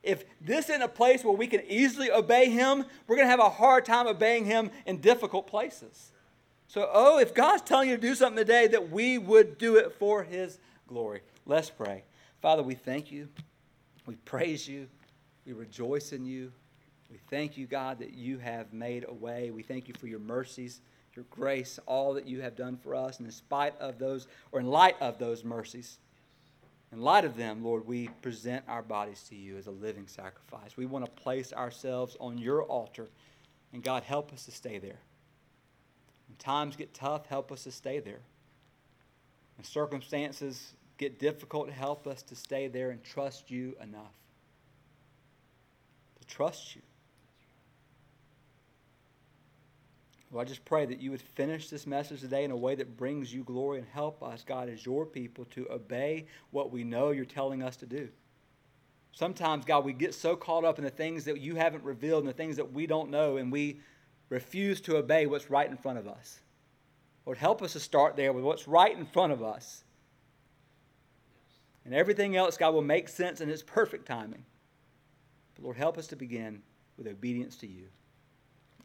If 0.06 0.24
this 0.40 0.68
isn't 0.68 0.82
a 0.82 0.88
place 0.88 1.24
where 1.24 1.34
we 1.34 1.46
can 1.46 1.62
easily 1.68 2.10
obey 2.10 2.48
Him, 2.50 2.84
we're 3.06 3.16
going 3.16 3.26
to 3.26 3.30
have 3.30 3.40
a 3.40 3.50
hard 3.50 3.84
time 3.84 4.06
obeying 4.06 4.44
Him 4.44 4.70
in 4.86 5.00
difficult 5.00 5.46
places. 5.46 6.12
So, 6.68 6.88
oh, 6.92 7.18
if 7.18 7.34
God's 7.34 7.62
telling 7.62 7.88
you 7.88 7.96
to 7.96 8.00
do 8.00 8.14
something 8.14 8.36
today, 8.36 8.66
that 8.68 8.90
we 8.90 9.18
would 9.18 9.58
do 9.58 9.76
it 9.76 9.92
for 9.98 10.22
His 10.22 10.58
glory. 10.88 11.20
Let's 11.44 11.70
pray. 11.70 12.04
Father, 12.40 12.62
we 12.62 12.74
thank 12.74 13.10
you. 13.10 13.28
We 14.06 14.16
praise 14.16 14.68
you. 14.68 14.88
We 15.44 15.52
rejoice 15.52 16.12
in 16.12 16.24
you. 16.24 16.52
We 17.10 17.18
thank 17.30 17.56
you, 17.56 17.66
God, 17.66 17.98
that 18.00 18.14
you 18.14 18.38
have 18.38 18.72
made 18.72 19.04
a 19.08 19.14
way. 19.14 19.50
We 19.50 19.62
thank 19.62 19.88
you 19.88 19.94
for 19.98 20.06
your 20.06 20.18
mercies 20.18 20.80
your 21.16 21.24
grace, 21.30 21.78
all 21.86 22.14
that 22.14 22.26
you 22.26 22.42
have 22.42 22.54
done 22.54 22.76
for 22.76 22.94
us. 22.94 23.18
And 23.18 23.26
in 23.26 23.32
spite 23.32 23.74
of 23.80 23.98
those, 23.98 24.28
or 24.52 24.60
in 24.60 24.66
light 24.66 24.96
of 25.00 25.18
those 25.18 25.42
mercies, 25.42 25.98
in 26.96 27.02
light 27.02 27.26
of 27.26 27.36
them, 27.36 27.62
Lord, 27.62 27.86
we 27.86 28.08
present 28.22 28.64
our 28.66 28.80
bodies 28.80 29.22
to 29.28 29.36
you 29.36 29.58
as 29.58 29.66
a 29.66 29.70
living 29.70 30.06
sacrifice. 30.06 30.78
We 30.78 30.86
want 30.86 31.04
to 31.04 31.10
place 31.10 31.52
ourselves 31.52 32.16
on 32.18 32.38
your 32.38 32.62
altar. 32.62 33.08
And 33.74 33.82
God, 33.82 34.02
help 34.02 34.32
us 34.32 34.46
to 34.46 34.50
stay 34.50 34.78
there. 34.78 34.98
When 36.26 36.36
times 36.38 36.74
get 36.74 36.94
tough, 36.94 37.26
help 37.26 37.52
us 37.52 37.64
to 37.64 37.70
stay 37.70 38.00
there. 38.00 38.22
When 39.58 39.64
circumstances 39.64 40.72
get 40.96 41.18
difficult, 41.18 41.68
help 41.68 42.06
us 42.06 42.22
to 42.22 42.34
stay 42.34 42.66
there 42.66 42.90
and 42.90 43.04
trust 43.04 43.50
you 43.50 43.76
enough. 43.82 44.14
to 46.18 46.26
trust 46.26 46.74
you. 46.76 46.82
Lord, 50.32 50.46
I 50.46 50.48
just 50.48 50.64
pray 50.64 50.86
that 50.86 51.00
you 51.00 51.12
would 51.12 51.22
finish 51.22 51.68
this 51.68 51.86
message 51.86 52.20
today 52.20 52.44
in 52.44 52.50
a 52.50 52.56
way 52.56 52.74
that 52.74 52.96
brings 52.96 53.32
you 53.32 53.44
glory 53.44 53.78
and 53.78 53.86
help 53.86 54.22
us, 54.22 54.42
God, 54.44 54.68
as 54.68 54.84
your 54.84 55.06
people 55.06 55.44
to 55.52 55.68
obey 55.70 56.26
what 56.50 56.72
we 56.72 56.82
know 56.82 57.10
you're 57.10 57.24
telling 57.24 57.62
us 57.62 57.76
to 57.76 57.86
do. 57.86 58.08
Sometimes, 59.12 59.64
God, 59.64 59.84
we 59.84 59.92
get 59.92 60.14
so 60.14 60.36
caught 60.36 60.64
up 60.64 60.78
in 60.78 60.84
the 60.84 60.90
things 60.90 61.24
that 61.24 61.40
you 61.40 61.54
haven't 61.54 61.84
revealed 61.84 62.24
and 62.24 62.28
the 62.28 62.36
things 62.36 62.56
that 62.56 62.72
we 62.72 62.86
don't 62.86 63.10
know, 63.10 63.36
and 63.36 63.50
we 63.50 63.80
refuse 64.28 64.80
to 64.82 64.96
obey 64.96 65.26
what's 65.26 65.48
right 65.48 65.70
in 65.70 65.76
front 65.76 65.98
of 65.98 66.08
us. 66.08 66.40
Lord, 67.24 67.38
help 67.38 67.62
us 67.62 67.72
to 67.72 67.80
start 67.80 68.16
there 68.16 68.32
with 68.32 68.44
what's 68.44 68.68
right 68.68 68.96
in 68.96 69.06
front 69.06 69.32
of 69.32 69.42
us. 69.42 69.84
And 71.84 71.94
everything 71.94 72.36
else, 72.36 72.56
God, 72.56 72.74
will 72.74 72.82
make 72.82 73.08
sense 73.08 73.40
in 73.40 73.48
its 73.48 73.62
perfect 73.62 74.06
timing. 74.06 74.44
But 75.54 75.64
Lord, 75.64 75.76
help 75.76 75.96
us 75.96 76.08
to 76.08 76.16
begin 76.16 76.62
with 76.98 77.06
obedience 77.06 77.56
to 77.58 77.66
you. 77.66 77.86